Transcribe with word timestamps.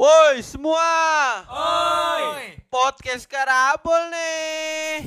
Woi 0.00 0.40
semua, 0.40 0.80
Oi. 1.44 2.56
podcast 2.72 3.28
Karabol 3.28 4.08
nih. 4.08 5.04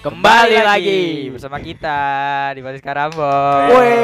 Kembali 0.00 0.56
lagi 0.64 1.28
bersama 1.28 1.60
kita 1.60 2.00
di 2.56 2.64
Baris 2.64 2.80
Karambol. 2.80 3.76
Weh, 3.76 4.00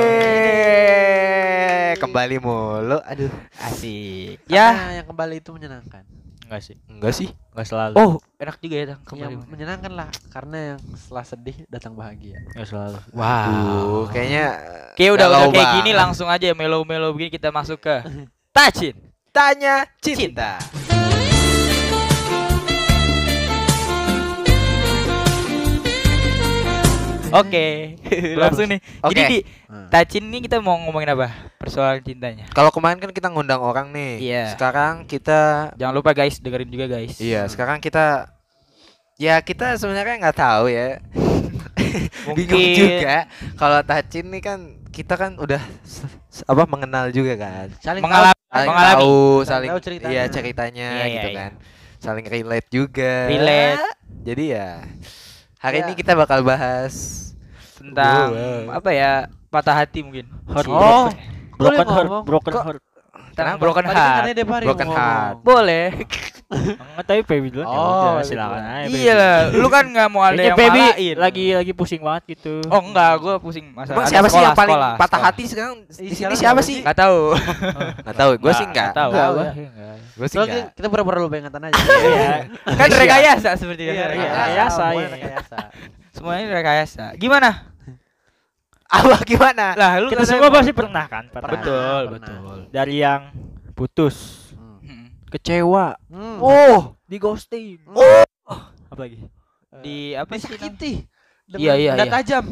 kembali 1.96 2.36
mulu. 2.36 3.00
Aduh, 3.00 3.32
Asik. 3.64 4.44
Ya, 4.44 4.76
Ya, 4.76 5.00
yang 5.00 5.08
kembali 5.08 5.40
itu 5.40 5.56
menyenangkan. 5.56 6.04
Enggak 6.46 6.62
sih. 6.62 6.76
enggak 6.86 7.12
sih? 7.12 7.28
Enggak 7.50 7.66
selalu. 7.66 7.94
Oh, 7.98 8.12
enak 8.36 8.56
juga 8.56 8.74
ya 8.74 8.86
Tang, 8.86 9.00
Yang 9.02 9.08
kembali. 9.10 9.36
menyenangkan 9.50 9.92
lah, 9.92 10.08
karena 10.30 10.56
yang 10.72 10.80
setelah 10.94 11.24
sedih 11.26 11.56
datang 11.66 11.92
bahagia. 11.92 12.38
Enggak 12.54 12.66
selalu. 12.66 12.98
Aduh, 13.12 14.06
kayaknya 14.08 14.44
Kayak 14.94 15.10
udah 15.12 15.26
udah 15.28 15.40
kayak 15.50 15.68
gini 15.76 15.90
langsung 15.92 16.24
aja 16.26 16.54
melo-melo 16.54 17.10
begini 17.10 17.28
kita 17.28 17.50
masuk 17.50 17.82
ke 17.82 17.96
Tacin. 18.54 18.94
tanya 19.28 19.84
cinta. 20.00 20.56
Oke, 27.32 27.96
langsung 28.34 28.66
nih. 28.66 28.80
Oke. 29.00 29.10
Jadi 29.12 29.22
di 29.24 29.38
Hmm. 29.66 29.90
Tacin 29.90 30.22
ini 30.22 30.38
kita 30.40 30.58
mau 30.58 30.78
ngomongin 30.78 31.10
apa? 31.10 31.26
Persoalan 31.56 31.98
cintanya. 32.00 32.46
Kalau 32.48 32.70
kemarin 32.70 32.96
kan 32.96 33.10
kita 33.10 33.26
ngundang 33.26 33.58
orang 33.58 33.90
nih. 33.90 34.22
Iya. 34.22 34.44
Sekarang 34.52 35.02
kita 35.04 35.72
Jangan 35.74 35.90
lupa 35.92 36.10
guys, 36.12 36.38
dengerin 36.38 36.68
juga 36.68 36.86
guys. 36.86 37.18
iya, 37.18 37.46
sekarang 37.46 37.78
kita 37.78 38.30
ya 39.16 39.40
kita 39.40 39.74
sebenarnya 39.74 40.22
nggak 40.22 40.38
tahu 40.38 40.68
ya. 40.68 41.02
Bingung 42.36 42.54
Mungkin- 42.54 42.78
juga 42.94 43.26
kalau 43.54 43.78
Tacin 43.82 44.26
nih 44.28 44.40
kan 44.40 44.58
kita 44.88 45.14
kan 45.14 45.34
udah 45.34 45.60
apa 46.44 46.62
mengenal 46.64 47.10
juga 47.10 47.34
kan. 47.36 47.66
Saling 47.80 48.00
Mengalami, 48.00 48.38
Saling 48.46 48.68
mengalami. 48.68 48.94
tahu, 48.94 49.16
Saling 49.18 49.44
saling 49.44 49.68
tahu 49.68 49.80
ceritanya. 49.82 50.12
iya 50.12 50.24
ceritanya 50.26 50.88
Iya, 50.92 51.02
iya, 51.02 51.12
gitu 51.12 51.28
iya. 51.28 51.36
kan. 51.36 51.52
Saling 51.98 52.26
relate 52.26 52.68
juga. 52.70 53.12
Relate. 53.26 53.82
Jadi 54.22 54.44
ya 54.48 54.68
hari 55.66 55.82
Ya. 55.82 55.90
ini 55.90 55.92
kita 55.98 56.14
bakal 56.14 56.46
bahas 56.46 56.94
tentang 57.74 58.30
Wow. 58.30 58.78
apa 58.78 58.90
ya? 58.94 59.12
Patah 59.50 59.82
hati 59.82 60.06
mungkin. 60.06 60.30
Heart. 60.46 60.66
Cie. 60.66 60.70
Oh. 60.70 61.10
broken 61.56 61.88
heart, 61.88 62.08
broken 62.22 62.52
heart. 62.54 62.80
Kenapa? 63.36 63.60
broken 63.60 63.84
Tadi 63.84 63.92
kan 63.92 64.00
heart. 64.00 64.24
Broken 64.64 64.86
ngomong. 64.88 64.96
heart. 64.98 65.36
Boleh. 65.44 65.86
Enggak 66.46 67.04
tapi 67.10 67.20
duluan 67.50 67.66
ya 67.66 67.74
Oh, 67.74 68.14
Pebi 68.16 68.22
silakan 68.22 68.62
aja. 68.62 68.86
Iya 68.86 69.12
lah, 69.18 69.38
lu 69.50 69.66
kan 69.66 69.82
nggak 69.82 70.08
mau 70.08 70.22
ada 70.22 70.38
yang 70.38 70.54
malain. 70.54 71.14
lagi 71.18 71.46
lagi 71.50 71.72
pusing 71.74 71.98
banget 71.98 72.38
gitu. 72.38 72.62
Oh 72.70 72.80
enggak, 72.80 73.18
gua 73.18 73.34
pusing 73.42 73.66
masalah. 73.74 73.98
Emang 73.98 74.06
ada 74.06 74.12
siapa 74.14 74.28
sih 74.30 74.38
yang 74.38 74.54
paling 74.54 74.78
sekolah, 74.78 74.92
patah 74.94 75.10
sekolah. 75.10 75.26
hati 75.26 75.42
sekarang 75.44 75.72
di 75.82 75.92
sini 75.92 76.10
siapa 76.14 76.34
siapa 76.38 76.60
sih? 76.62 76.66
sih? 76.70 76.78
Nggak 76.86 76.96
tahu. 76.96 77.20
Nggak 78.06 78.16
tahu, 78.16 78.30
gue 78.38 78.52
sih 78.54 78.64
enggak. 78.64 78.88
Enggak, 78.88 78.94
Tahu 78.94 79.10
gua. 79.10 79.42
ya. 79.42 79.50
Enggak. 79.52 79.96
Gue 80.16 80.26
sih 80.30 80.36
enggak. 80.38 80.64
kita 80.72 80.86
pura-pura 80.86 81.16
lu 81.18 81.28
ingatan 81.28 81.62
aja. 81.66 81.74
Iya. 82.06 82.34
kan 82.78 82.88
rekayasa 82.88 83.50
seperti 83.58 83.82
Iya, 83.82 83.92
itu. 83.92 84.12
rekayasa, 84.14 84.70
semuanya 84.70 85.02
iya. 85.02 85.08
rekayasa. 85.10 85.56
Semuanya 86.14 86.44
rekayasa. 86.54 87.04
Gimana? 87.18 87.50
Apa 88.88 89.18
gimana? 89.22 89.74
Lah, 89.74 89.92
lu 89.98 90.08
Kita 90.08 90.22
semua 90.22 90.48
pasti 90.48 90.70
pernah 90.70 91.04
kan? 91.06 91.26
Pernah. 91.26 91.50
betul, 91.50 92.02
Pernah. 92.08 92.18
betul. 92.22 92.58
Dari 92.70 92.96
yang 92.96 93.22
putus, 93.72 94.16
Hmm. 94.80 95.10
Kecewa, 95.26 95.98
Hmm. 96.06 96.38
oh, 96.38 96.94
di 97.02 97.16
ghosting. 97.16 97.82
Oh. 97.88 98.22
Apa 98.86 99.00
lagi? 99.02 99.18
Di 99.82 100.14
apa 100.14 100.30
sih? 100.34 100.46
Disakiti. 100.46 100.92
dengan 101.44 101.58
Iya, 101.60 101.72
iya, 101.76 101.92
iya. 101.98 102.12
tajam. 102.12 102.44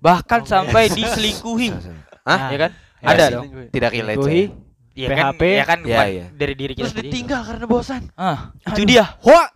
Bahkan 0.00 0.40
Oh, 0.40 0.48
sampai 0.48 0.82
yes. 0.86 0.96
diselingkuhi. 0.96 1.68
Hah? 2.28 2.40
Ya 2.48 2.58
kan? 2.58 2.70
Ya 2.98 3.06
Ada 3.06 3.24
dong. 3.30 3.44
Tidak 3.68 3.90
relate. 3.90 4.16
Selingkuhi. 4.18 4.42
saya. 4.48 4.62
Iya 4.94 5.08
kan? 5.08 5.16
PHP. 5.34 5.42
Ya 5.44 5.64
kan 5.64 5.78
Iya, 5.78 5.86
bukan 5.86 6.06
iya. 6.08 6.24
dari 6.32 6.54
diri 6.54 6.72
kita 6.72 6.82
Terus 6.86 6.94
ditinggal 6.96 7.40
karena 7.42 7.64
bosan. 7.66 8.02
Ah, 8.14 8.38
itu 8.72 8.82
dia. 8.84 9.04
Wah, 9.20 9.46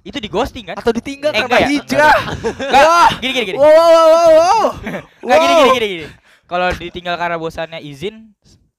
Itu 0.00 0.16
di 0.16 0.28
ghosting 0.28 0.64
kan? 0.64 0.76
atau 0.80 0.90
ditinggal 0.90 1.30
Eh, 1.30 1.44
karena 1.44 1.48
enggak 1.48 1.60
ya? 1.60 1.68
hijrah. 1.68 2.16
Enggak. 2.40 3.08
Gini 3.20 3.32
gini 3.32 3.44
gini. 3.52 3.58
Wow, 3.60 3.68
wow, 3.68 3.88
wow, 4.08 4.30
wow. 4.32 4.66
Enggak 5.20 5.38
gini 5.38 5.52
gini 5.52 5.70
gini 5.70 5.86
gini. 5.88 6.06
Kalau 6.44 6.66
ditinggal 6.72 7.14
karena 7.14 7.36
bosannya 7.36 7.78
izin 7.78 8.32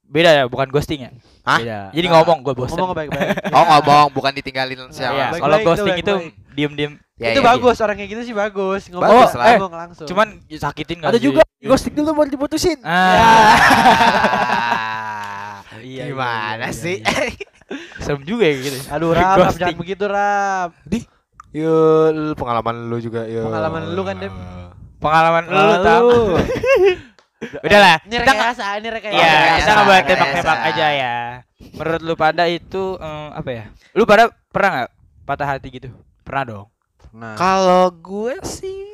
beda 0.04 0.28
ya, 0.28 0.44
bukan 0.44 0.68
ghosting 0.68 1.08
ya. 1.08 1.10
Hah? 1.40 1.56
Beda. 1.56 1.80
Jadi 1.90 2.06
ngomong 2.06 2.38
gue 2.42 2.52
bosan. 2.52 2.76
Ngomong 2.76 2.92
baik-baik. 2.92 3.28
Iya. 3.32 3.48
Oh 3.56 3.64
ngomong, 3.64 4.06
bukan 4.12 4.32
ditinggalin 4.34 4.76
Iya, 4.76 4.92
siapa. 4.92 5.14
baik-baik 5.14 5.40
kalau 5.40 5.56
itu, 5.56 5.66
ghosting 5.66 5.96
itu 5.96 6.14
diem-diem. 6.52 6.92
Ya, 7.16 7.32
itu 7.32 7.40
ya, 7.40 7.48
bagus 7.48 7.76
orang 7.78 7.96
kayak 7.96 8.10
gitu 8.12 8.22
sih 8.26 8.34
bagus. 8.34 8.82
Ngomong, 8.90 9.08
Bagus 9.08 9.30
eh, 9.30 9.38
lah. 9.38 9.46
ngomong 9.56 9.74
langsung. 9.78 10.06
Cuman 10.10 10.28
sakitin 10.50 10.98
Ada 11.00 11.16
sih? 11.16 11.24
juga 11.30 11.40
ghosting 11.62 11.94
dulu 11.94 12.10
baru 12.12 12.28
diputusin. 12.28 12.78
Ah. 12.82 13.56
iya. 15.86 16.02
Iya, 16.02 16.12
Gimana 16.12 16.66
iya, 16.66 16.68
iya, 16.68 16.70
sih? 16.74 16.96
Serem 17.98 18.22
juga 18.22 18.44
ya 18.44 18.54
gitu. 18.58 18.78
Aduh, 18.88 19.10
Rap, 19.12 19.36
Rap, 19.38 19.54
jangan 19.54 19.78
begitu, 19.78 20.04
Rap. 20.06 20.70
Yo, 21.52 21.74
lu 22.08 22.32
pengalaman 22.32 22.88
lu 22.88 22.96
juga 22.96 23.28
yo. 23.28 23.44
Pengalaman 23.44 23.92
lu 23.92 24.02
kan, 24.02 24.16
Dem. 24.16 24.34
Pengalaman 24.96 25.44
lu 25.44 25.56
Lalu. 25.56 25.84
tahu. 25.84 26.10
Udahlah, 27.66 27.98
Ini 28.06 28.16
rekayasa, 28.22 28.64
ini 28.78 28.88
rekayasa. 28.88 29.18
Iya, 29.18 29.34
kita 29.58 29.70
nggak 29.74 29.82
rekayasa. 29.82 30.06
tembak-tembak 30.14 30.58
aja 30.62 30.86
ya. 30.94 31.16
Menurut 31.74 32.02
lu 32.02 32.14
pada 32.14 32.44
itu 32.46 32.82
eh, 32.96 33.28
apa 33.34 33.50
ya? 33.50 33.64
Lu 33.92 34.06
pada 34.06 34.30
pernah 34.48 34.70
nggak 34.70 34.90
patah 35.26 35.48
hati 35.50 35.68
gitu? 35.68 35.90
Pernah 36.22 36.44
dong. 36.46 36.66
Nah, 37.12 37.34
Kalau 37.34 37.90
gue 37.90 38.38
sih 38.46 38.91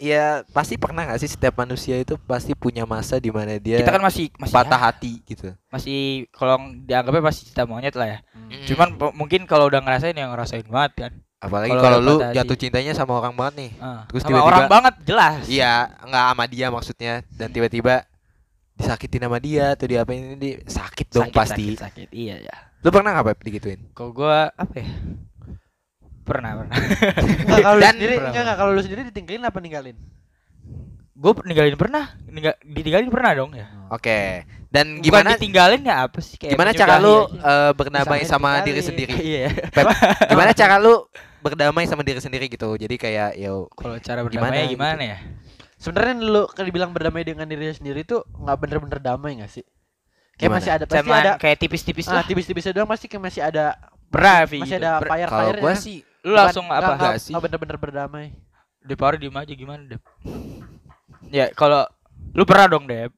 ya 0.00 0.24
pasti 0.48 0.74
pernah 0.74 1.04
gak 1.04 1.20
sih 1.20 1.28
setiap 1.28 1.54
manusia 1.54 1.94
itu 1.94 2.16
pasti 2.18 2.56
punya 2.56 2.82
masa 2.82 3.20
di 3.20 3.28
mana 3.28 3.54
dia 3.54 3.76
Kita 3.76 3.92
kan 3.92 4.00
masih 4.00 4.32
masih 4.34 4.54
patah 4.54 4.74
ya, 4.74 4.84
hati 4.88 5.12
gitu. 5.22 5.52
masih 5.68 6.24
kalau 6.32 6.56
dianggapnya 6.80 7.20
masih 7.22 7.42
cinta 7.46 7.62
monyet 7.62 7.92
lah 7.92 8.08
ya. 8.08 8.18
Hmm. 8.32 8.64
Cuman 8.64 8.88
mungkin 9.12 9.44
kalau 9.44 9.68
udah 9.68 9.78
ngerasain 9.78 10.12
ya 10.12 10.26
ngerasain 10.26 10.64
banget 10.64 10.92
kan. 10.98 11.12
apalagi 11.38 11.72
kalau 11.72 11.98
lu 11.98 12.16
patah 12.16 12.26
hati. 12.26 12.36
jatuh 12.36 12.56
cintanya 12.58 12.92
sama 12.92 13.16
orang 13.16 13.32
banget 13.32 13.54
nih. 13.56 13.70
Ah, 13.78 14.04
Terus 14.06 14.20
sama 14.20 14.28
tiba-tiba- 14.30 14.48
orang 14.50 14.66
banget 14.68 14.94
jelas. 15.04 15.40
Iya, 15.46 15.72
nggak 16.02 16.24
sama 16.26 16.44
dia 16.46 16.66
maksudnya 16.68 17.12
dan 17.30 17.48
tiba-tiba 17.48 17.94
disakitin 18.74 19.24
sama 19.24 19.38
dia 19.38 19.64
atau 19.72 19.84
dia 19.84 20.00
apa 20.00 20.12
ini 20.12 20.36
di 20.36 20.50
sakit 20.58 21.06
dong 21.08 21.28
Sakit, 21.28 21.36
pasti. 21.36 21.64
Sakit, 21.66 21.80
sakit. 21.80 22.08
Iya 22.10 22.36
ya. 22.42 22.56
Lu 22.80 22.88
pernah 22.88 23.12
nggak 23.12 23.26
Pep 23.26 23.40
digituin? 23.42 23.80
Kalau 23.92 24.12
gua 24.12 24.48
apa 24.50 24.74
ya? 24.74 24.88
Pernah, 26.30 26.50
pernah. 26.56 26.76
Enggak, 27.42 27.58
kalau 27.60 27.74
lu 27.74 27.82
Dan- 27.82 27.90
sendiri 27.92 28.14
Pernah. 28.14 28.28
enggak 28.28 28.42
enggak 28.42 28.56
kalau 28.56 28.70
lu 28.70 28.80
sendiri 28.80 29.00
ditinggalin 29.04 29.42
apa 29.44 29.58
ninggalin? 29.58 29.98
gue 31.12 31.32
ninggalin 31.44 31.76
pernah, 31.76 32.16
Ninggal, 32.24 32.56
ditinggalin 32.64 33.08
pernah 33.08 33.32
dong 33.34 33.52
ya. 33.52 33.68
Oke. 33.90 34.48
Dan 34.66 34.96
Bukan 34.96 35.04
gimana 35.04 35.28
ditinggalin 35.34 35.82
ya 35.82 36.08
apa 36.08 36.16
sih? 36.18 36.40
Kayak 36.40 36.56
gimana 36.56 36.70
cara 36.72 36.96
lu 36.96 37.28
aja. 37.28 37.36
eh, 37.36 37.72
berdamai 37.74 38.24
sama 38.24 38.30
ditinggalin. 38.56 38.64
diri 38.64 38.80
sendiri? 38.80 39.14
Iya. 39.20 39.46
Pep, 39.68 39.84
gimana 40.32 40.50
cara 40.54 40.74
lu 40.78 40.94
berdamai 41.40 41.84
sama 41.84 42.00
diri 42.00 42.18
sendiri 42.18 42.46
gitu? 42.46 42.72
Jadi 42.72 42.96
kayak 42.96 43.36
yo 43.36 43.68
Kalau 43.70 43.98
cara 43.98 44.22
Gimana 44.22 44.24
berdamai 44.24 44.64
gitu? 44.64 44.72
gimana 44.72 45.02
ya? 45.04 45.18
Sebenarnya 45.76 46.14
lu 46.16 46.42
kalau 46.46 46.64
dibilang 46.64 46.90
berdamai 46.90 47.20
dengan 47.20 47.44
diri 47.44 47.68
sendiri 47.68 48.00
tuh 48.02 48.24
nggak 48.30 48.56
bener-bener 48.56 48.98
damai 48.98 49.36
nggak 49.36 49.50
sih? 49.50 49.64
Kayak 50.34 50.40
Gimana? 50.40 50.56
masih 50.56 50.70
ada 50.70 50.84
pasti 50.86 50.96
Cuman 51.02 51.18
ada 51.18 51.32
kayak 51.36 51.56
tipis-tipis 51.58 52.06
ah 52.06 52.12
lah. 52.14 52.24
tipis-tipisnya 52.24 52.72
doang 52.72 52.88
pasti 52.88 53.06
kayak 53.06 53.20
masih 53.22 53.42
ada 53.42 53.76
Pernah, 54.08 54.42
Vi, 54.42 54.58
masih 54.58 54.72
gitu. 54.72 54.80
ada 54.80 54.92
Ber- 54.96 55.10
fire 55.10 55.28
kalau 55.28 55.42
fire 55.46 55.60
gua 55.60 55.74
sih 55.76 56.00
Lu 56.20 56.32
langsung 56.32 56.66
apa? 56.66 56.94
Enggak 56.94 57.16
sih. 57.18 57.32
Bener-bener 57.32 57.76
berdamai. 57.76 58.36
Depar 58.80 59.16
diem 59.16 59.32
aja 59.32 59.52
gimana, 59.52 59.82
Dep? 59.86 60.02
Ya, 61.26 61.48
kalau 61.50 61.84
lu 62.32 62.44
pernah 62.44 62.66
dong, 62.66 62.84
Dep. 62.84 63.12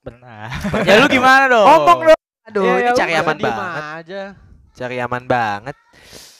Pernah. 0.00 0.48
ya 0.82 0.96
lu 0.96 1.06
gimana 1.06 1.44
dong? 1.46 1.66
ngomong 1.66 1.98
dong. 2.06 2.20
Aduh, 2.46 2.64
Ya, 2.64 2.72
ini 2.74 2.82
ya 2.82 2.92
cari 2.94 3.12
aman 3.14 3.36
banget. 3.38 3.82
aja. 3.94 4.22
Cari 4.72 4.96
aman 4.98 5.24
banget. 5.24 5.76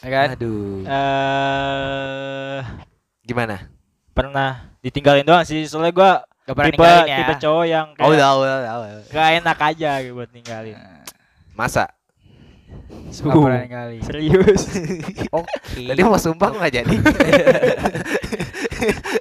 Ya 0.00 0.08
kan? 0.08 0.28
Aduh. 0.32 0.80
Eh 0.82 2.58
Gimana? 3.22 3.56
pernah 4.10 4.50
ditinggalin 4.80 5.22
doang 5.22 5.44
sih 5.44 5.64
soalnya 5.64 5.92
gua 5.92 6.12
Gak 6.42 6.52
pernah 6.52 6.68
tipe 6.68 6.82
ninggalin 6.82 7.06
ya. 7.06 7.18
tipe 7.20 7.34
cowok 7.38 7.64
yang 7.64 7.86
Oh, 7.90 7.96
kayak 7.96 8.10
udah, 8.10 8.28
udah, 8.34 8.56
udah, 8.58 8.74
udah. 8.76 9.02
gak 9.08 9.28
enak 9.38 9.58
aja 9.62 9.90
gitu 10.00 10.12
buat 10.14 10.30
ninggalin. 10.30 10.76
Masa? 11.54 11.84
Gak 13.10 13.34
pernah 13.34 13.60
ninggalin. 13.66 14.02
Serius. 14.06 14.62
Oke. 15.38 15.82
Tadi 15.90 16.00
mau 16.06 16.16
sumpah 16.16 16.48
nggak 16.54 16.72
jadi? 16.72 16.94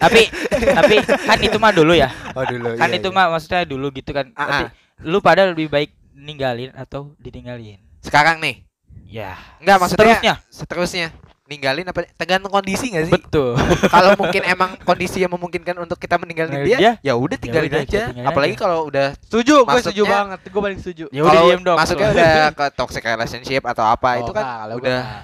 tapi 0.03 0.21
tapi 0.61 0.95
kan 1.03 1.39
itu 1.41 1.57
mah 1.57 1.73
dulu 1.73 1.97
ya. 1.97 2.13
Oh 2.37 2.45
dulu. 2.45 2.77
Kan 2.77 2.93
iya, 2.93 3.01
itu 3.01 3.09
iya. 3.09 3.17
mah 3.17 3.25
maksudnya 3.33 3.65
dulu 3.65 3.89
gitu 3.91 4.13
kan. 4.13 4.29
Ah, 4.37 4.45
Tapi 4.45 4.63
lu 5.09 5.17
pada 5.19 5.49
lebih 5.49 5.67
baik 5.67 5.91
ninggalin 6.13 6.69
atau 6.77 7.17
ditinggalin? 7.17 7.81
Sekarang 8.05 8.37
nih. 8.39 8.61
Ya. 9.09 9.35
Enggak 9.57 9.77
maksudnya 9.81 10.21
Seterusnya. 10.21 10.35
seterusnya 10.53 11.07
ninggalin 11.49 11.81
apa 11.83 12.05
tergantung 12.13 12.53
kondisi 12.53 12.93
nggak 12.93 13.05
sih? 13.09 13.13
Betul. 13.17 13.57
kalau 13.93 14.13
mungkin 14.13 14.45
emang 14.45 14.77
kondisi 14.85 15.17
yang 15.19 15.33
memungkinkan 15.33 15.73
untuk 15.75 15.97
kita 15.97 16.15
meninggalin 16.15 16.61
Ninggalin 16.61 16.69
dia, 16.69 16.77
dia, 16.77 16.91
ya 17.01 17.13
udah 17.17 17.37
tinggalin 17.41 17.73
aja. 17.73 18.13
tinggalin 18.13 18.29
Apalagi 18.29 18.53
kalau 18.53 18.85
udah 18.85 19.17
Setuju, 19.25 19.65
gue 19.65 19.79
setuju 19.81 20.03
banget. 20.05 20.39
Gue 20.45 20.61
paling 20.61 20.79
setuju. 20.79 21.05
Ya 21.09 21.21
udah 21.25 21.31
kalau 21.33 21.43
diem 21.49 21.61
dong. 21.65 21.77
Masuknya 21.81 22.07
udah 22.15 22.33
ke 22.53 22.65
toxic 22.77 23.01
relationship 23.01 23.63
atau 23.65 23.81
apa 23.83 24.21
itu 24.21 24.29
Oh, 24.29 24.35
kan 24.37 24.43
enggak, 24.45 24.57
kalau 24.61 24.75
gua 24.77 24.81
udah 24.85 24.99
enggak. 25.01 25.23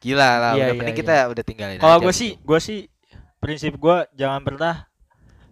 gila 0.00 0.30
lah. 0.32 0.52
Iya, 0.56 0.64
udah 0.64 0.74
mending 0.74 0.96
iya. 0.96 1.02
kita 1.04 1.14
udah 1.28 1.44
tinggalin 1.44 1.76
Kalau 1.76 1.94
aja 1.94 2.02
gue 2.02 2.12
gitu. 2.16 2.20
sih, 2.24 2.30
gue 2.40 2.58
sih 2.58 2.78
prinsip 3.36 3.72
gue 3.76 3.96
jangan 4.16 4.40
pernah 4.40 4.74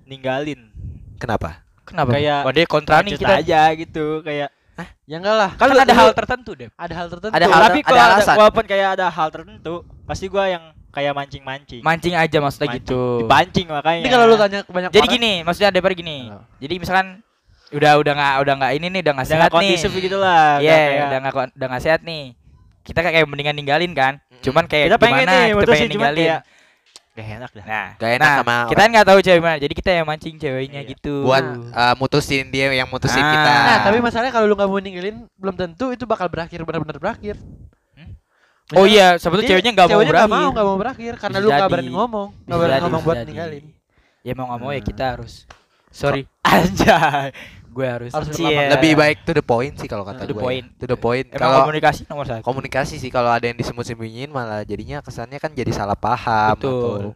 ninggalin. 0.02 0.72
Kenapa? 1.16 1.60
Kenapa? 1.84 2.16
Kayak 2.16 2.40
Oh, 2.42 2.52
dia 2.52 2.64
kontra 2.64 3.04
nih 3.04 3.14
kita. 3.14 3.36
aja 3.44 3.60
gitu 3.76 4.24
kayak 4.24 4.48
Ya 5.06 5.17
enggak 5.23 5.37
lah. 5.38 5.50
Kan 5.56 5.73
Kan 5.73 5.78
ada 5.82 5.94
hal 5.94 6.08
tertentu, 6.12 6.50
Dep. 6.52 6.70
ada 6.76 6.94
hal 6.94 7.06
tertentu. 7.08 7.32
Ada 7.32 7.46
hal- 7.49 7.62
tapi 7.70 7.81
kalau 7.81 8.02
ada 8.02 8.25
walaupun 8.37 8.64
kayak 8.69 8.88
ada 9.00 9.06
hal 9.08 9.28
tertentu 9.32 9.75
pasti 10.05 10.26
gua 10.28 10.50
yang 10.50 10.75
kayak 10.93 11.12
mancing-mancing. 11.12 11.81
Mancing 11.81 12.14
aja 12.17 12.37
maksudnya 12.40 12.69
Mancing. 12.73 12.84
gitu. 12.84 13.00
Dipancing 13.25 13.67
makanya. 13.69 14.00
Ini 14.05 14.08
kalau 14.11 14.25
lu 14.28 14.37
tanya 14.37 14.61
banyak 14.64 14.90
Jadi 14.93 15.06
orang, 15.06 15.14
gini, 15.17 15.32
maksudnya 15.44 15.70
Depar 15.73 15.93
gini. 15.93 16.19
Halo. 16.28 16.44
Jadi 16.61 16.75
misalkan 16.76 17.06
udah 17.67 17.93
udah 17.99 18.12
nggak 18.14 18.34
udah 18.46 18.55
nggak 18.62 18.73
ini 18.78 18.87
nih 18.88 19.00
udah 19.02 19.12
nggak 19.17 19.28
sehat 19.28 19.49
nih. 19.49 19.55
kondisif 19.55 19.90
gitu 19.93 20.17
lah. 20.20 20.56
Iya, 20.61 20.76
udah 21.08 21.19
nggak 21.20 21.34
udah 21.56 21.67
nggak 21.72 21.82
sehat 21.84 22.00
nih. 22.05 22.25
Kita 22.82 22.99
kayak 23.02 23.26
mendingan 23.26 23.55
ninggalin 23.56 23.93
kan. 23.93 24.19
Cuman 24.40 24.64
kayak 24.64 24.93
kita 24.93 24.99
pengen 25.00 25.25
gimana 25.25 25.32
nih 25.32 25.49
kita 25.52 25.72
pengen 25.72 25.88
ninggalin. 25.90 26.26
kayak 26.29 26.40
gak 27.16 27.26
enak 27.32 27.50
dah. 27.50 27.64
Nah, 27.64 27.86
Gak 27.96 28.10
enak 28.12 28.28
nah, 28.28 28.36
sama 28.38 28.54
kita 28.66 28.78
kan 28.78 28.90
nggak 28.92 29.06
tahu 29.06 29.18
cewek 29.18 29.40
mana. 29.40 29.56
Jadi 29.56 29.74
kita 29.74 29.90
yang 29.90 30.04
mancing 30.04 30.36
ceweknya 30.36 30.80
Iya. 30.80 30.90
gitu. 30.92 31.14
buat 31.24 31.44
uh, 31.72 31.94
mutusin 31.96 32.44
dia 32.46 32.68
yang 32.70 32.86
mutusin 32.86 33.18
Ah. 33.18 33.32
kita. 33.32 33.52
Nah, 33.64 33.76
tapi 33.82 33.98
masalahnya 33.98 34.30
kalau 34.30 34.44
lu 34.44 34.54
nggak 34.54 34.68
mau 34.68 34.76
ninggalin, 34.76 35.16
belum 35.34 35.54
tentu 35.54 35.90
itu 35.90 36.04
bakal 36.04 36.28
berakhir 36.28 36.60
benar-benar 36.60 36.96
berakhir. 36.96 37.40
Hmm? 37.96 38.12
Oh 38.72 38.84
iya, 38.84 39.16
sebetulnya 39.16 39.48
ceweknya 39.48 39.72
nggak 39.72 39.86
mau 39.86 39.92
ceweknya 39.96 40.12
berakhir. 40.12 40.28
nggak 40.28 40.36
mau, 40.38 40.48
nggak 40.52 40.66
mau 40.66 40.76
berakhir 40.76 41.12
karena 41.16 41.36
Bisa 41.36 41.42
lu 41.42 41.48
nggak 41.50 41.70
berani 41.70 41.90
ngomong, 41.90 42.28
nggak 42.44 42.58
berani 42.58 42.80
ngomong 42.82 43.00
bisa 43.00 43.06
buat 43.06 43.16
jadi. 43.16 43.26
ninggalin. 43.26 43.64
Ya 44.20 44.32
mau 44.32 44.44
nggak 44.46 44.60
mau 44.60 44.70
ya 44.70 44.76
Hmm. 44.76 44.88
kita 44.90 45.04
harus. 45.08 45.34
Sorry. 45.88 46.22
Anjay. 46.44 47.30
Gue 47.76 47.84
harus. 47.84 48.08
Harus 48.08 48.32
berlapang. 48.32 48.73
Lebih 48.73 48.93
baik 48.96 49.17
to 49.23 49.32
the 49.32 49.44
point 49.44 49.76
sih 49.76 49.84
kalau 49.84 50.00
kata 50.02 50.25
To 50.25 50.26
the 50.26 50.32
gue. 50.32 50.40
point. 50.40 50.67
To 50.75 50.87
the 50.87 50.96
point. 50.96 51.26
Emang 51.28 51.40
Kalau 51.43 51.58
komunikasi 51.62 52.00
nomor 52.08 52.25
satu. 52.25 52.40
komunikasi 52.40 52.94
sih 52.96 53.11
kalau 53.12 53.28
ada 53.28 53.44
yang 53.44 53.55
disembunyi-sembunyiin 53.55 54.32
malah 54.32 54.64
jadinya 54.64 54.99
kesannya 54.99 55.37
kan 55.37 55.52
jadi 55.52 55.69
salah 55.70 55.93
paham 55.94 56.56
Betul. 56.56 56.73
atau 56.73 57.12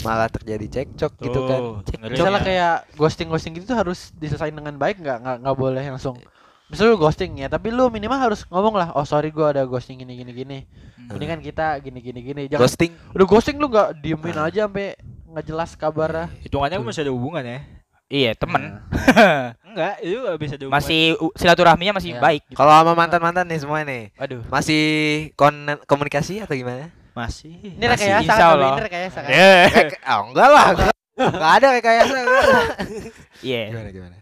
malah 0.00 0.26
terjadi 0.26 0.66
cekcok 0.80 1.12
gitu 1.20 1.40
kan. 1.44 1.60
Tuh, 1.84 1.92
ngeri 1.94 2.12
Misalnya 2.16 2.32
ya. 2.34 2.40
kayak 2.40 2.74
ghosting-ghosting 2.96 3.52
gitu 3.54 3.68
tuh 3.68 3.76
harus 3.76 4.10
diselesaikan 4.16 4.56
dengan 4.56 4.74
baik 4.74 4.96
nggak 4.98 5.18
nggak 5.20 5.36
nggak 5.44 5.56
boleh 5.56 5.84
langsung. 5.84 6.16
Misalnya 6.68 6.92
lu 6.92 7.00
ghosting 7.00 7.32
ya, 7.36 7.48
tapi 7.48 7.68
lu 7.68 7.88
minimal 7.88 8.16
harus 8.18 8.44
ngomong 8.44 8.76
lah, 8.76 8.88
oh 8.92 9.00
sorry 9.00 9.28
gua 9.28 9.52
ada 9.52 9.64
ghosting 9.64 9.96
gini 9.98 10.16
gini 10.16 10.32
gini. 10.32 10.58
Hmm. 11.00 11.16
Ini 11.16 11.24
kan 11.26 11.38
kita 11.40 11.66
gini 11.80 12.00
gini 12.00 12.20
gini. 12.20 12.42
Jangan 12.44 12.60
Ghosting 12.60 12.92
udah 13.12 13.24
ghosting 13.24 13.56
lu 13.56 13.68
nggak 13.68 14.00
diemin 14.00 14.36
aja 14.36 14.68
sampai 14.68 14.92
nggak 15.28 15.44
jelas 15.44 15.70
kabarnya. 15.74 16.28
hitungannya 16.40 16.76
masih 16.78 17.04
ada 17.04 17.12
hubungan 17.12 17.40
ya. 17.40 17.60
Iya, 18.08 18.32
temen. 18.32 18.80
Enggak, 19.68 19.94
itu 20.00 20.16
gak 20.18 20.38
bisa 20.40 20.54
hubungan. 20.56 20.72
masih 20.74 21.00
silaturahminya 21.36 21.92
masih 21.94 22.16
Iya. 22.16 22.20
baik. 22.20 22.42
gitu. 22.48 22.56
kalau 22.56 22.72
sama 22.72 22.92
mantan-mantan 22.96 23.44
nih 23.44 23.60
semua 23.60 23.84
nih 23.84 24.08
Waduh. 24.16 24.42
masih 24.48 24.82
kon 25.36 25.54
komunikasi 25.84 26.40
atau 26.40 26.56
gimana? 26.56 26.88
masih. 27.12 27.52
Ini 27.76 27.84
rekayasa 27.84 28.22
Insya 28.24 28.46
kan, 28.48 28.56
ini 28.56 28.82
rekayasa 28.82 29.18
kan. 29.20 29.28
Eh. 29.28 29.66
Kayak- 29.68 30.00
oh, 30.08 30.22
enggak 30.30 30.48
lah. 30.48 30.66
Enggak, 30.70 30.94
enggak 31.18 31.52
ada 31.52 31.68
rekayasa. 31.74 32.14
Iya. 33.42 33.62
Gimana 33.68 33.90
gimana? 33.90 34.16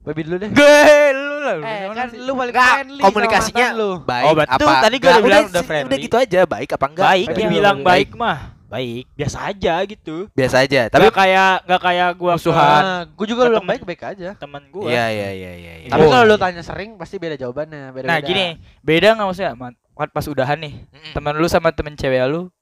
Babi 0.00 0.20
dulu 0.22 0.36
deh. 0.38 0.50
Gue 0.54 0.86
lu 1.12 1.36
lah. 1.42 1.54
Eh, 1.58 1.90
kan 1.90 2.08
lu 2.14 2.32
paling 2.32 2.54
friendly 2.54 3.02
komunikasinya 3.02 3.66
lu. 3.74 3.90
Baik 4.00 4.24
Oh, 4.24 4.32
betul. 4.32 4.62
apa? 4.64 4.72
Tadi 4.80 4.96
enggak, 4.96 5.10
udah 5.12 5.22
bilang 5.26 5.44
udah 5.50 5.64
friendly. 5.66 5.88
Udah 5.90 5.98
gitu 5.98 6.16
aja, 6.16 6.40
baik 6.46 6.70
apa 6.72 6.86
enggak? 6.86 7.04
Baik, 7.04 7.26
dibilang 7.34 7.78
baik 7.82 8.08
mah. 8.14 8.55
Baik. 8.76 9.04
Biasa 9.12 9.38
aja 9.46 9.74
gitu. 9.82 10.16
Biasa 10.30 10.56
aja, 10.60 10.80
Tapi 10.86 11.08
kayak 11.08 11.64
nggak 11.64 11.80
kayak 11.80 12.08
gua 12.14 12.32
Musuhan. 12.36 12.82
Nah, 12.82 13.00
gua 13.08 13.26
juga 13.26 13.40
Ke 13.40 13.48
bilang 13.48 13.58
temen. 13.58 13.72
baik-baik 13.72 14.02
aja. 14.06 14.28
teman 14.36 14.62
gua. 14.68 14.86
Iya 14.86 15.04
iya 15.08 15.28
iya 15.32 15.52
iya. 15.54 15.74
iya. 15.80 15.88
Tapi 15.88 16.02
Oh. 16.02 16.10
kalau 16.10 16.24
lu 16.24 16.36
tanya 16.36 16.60
sering 16.60 16.94
pasti 16.94 17.16
beda 17.16 17.34
jawabannya, 17.34 17.90
beda 17.90 18.04
Nah, 18.04 18.18
gini, 18.20 18.46
beda 18.80 19.14
nggak 19.14 19.26
maksudnya? 19.26 19.52
Man- 19.54 19.78
pas 19.96 20.26
udahan 20.26 20.60
nih, 20.60 20.84
teman 21.10 21.32
lu 21.34 21.48
sama 21.48 21.72
temen 21.72 21.96
cewek 21.96 22.20
lu 22.26 22.52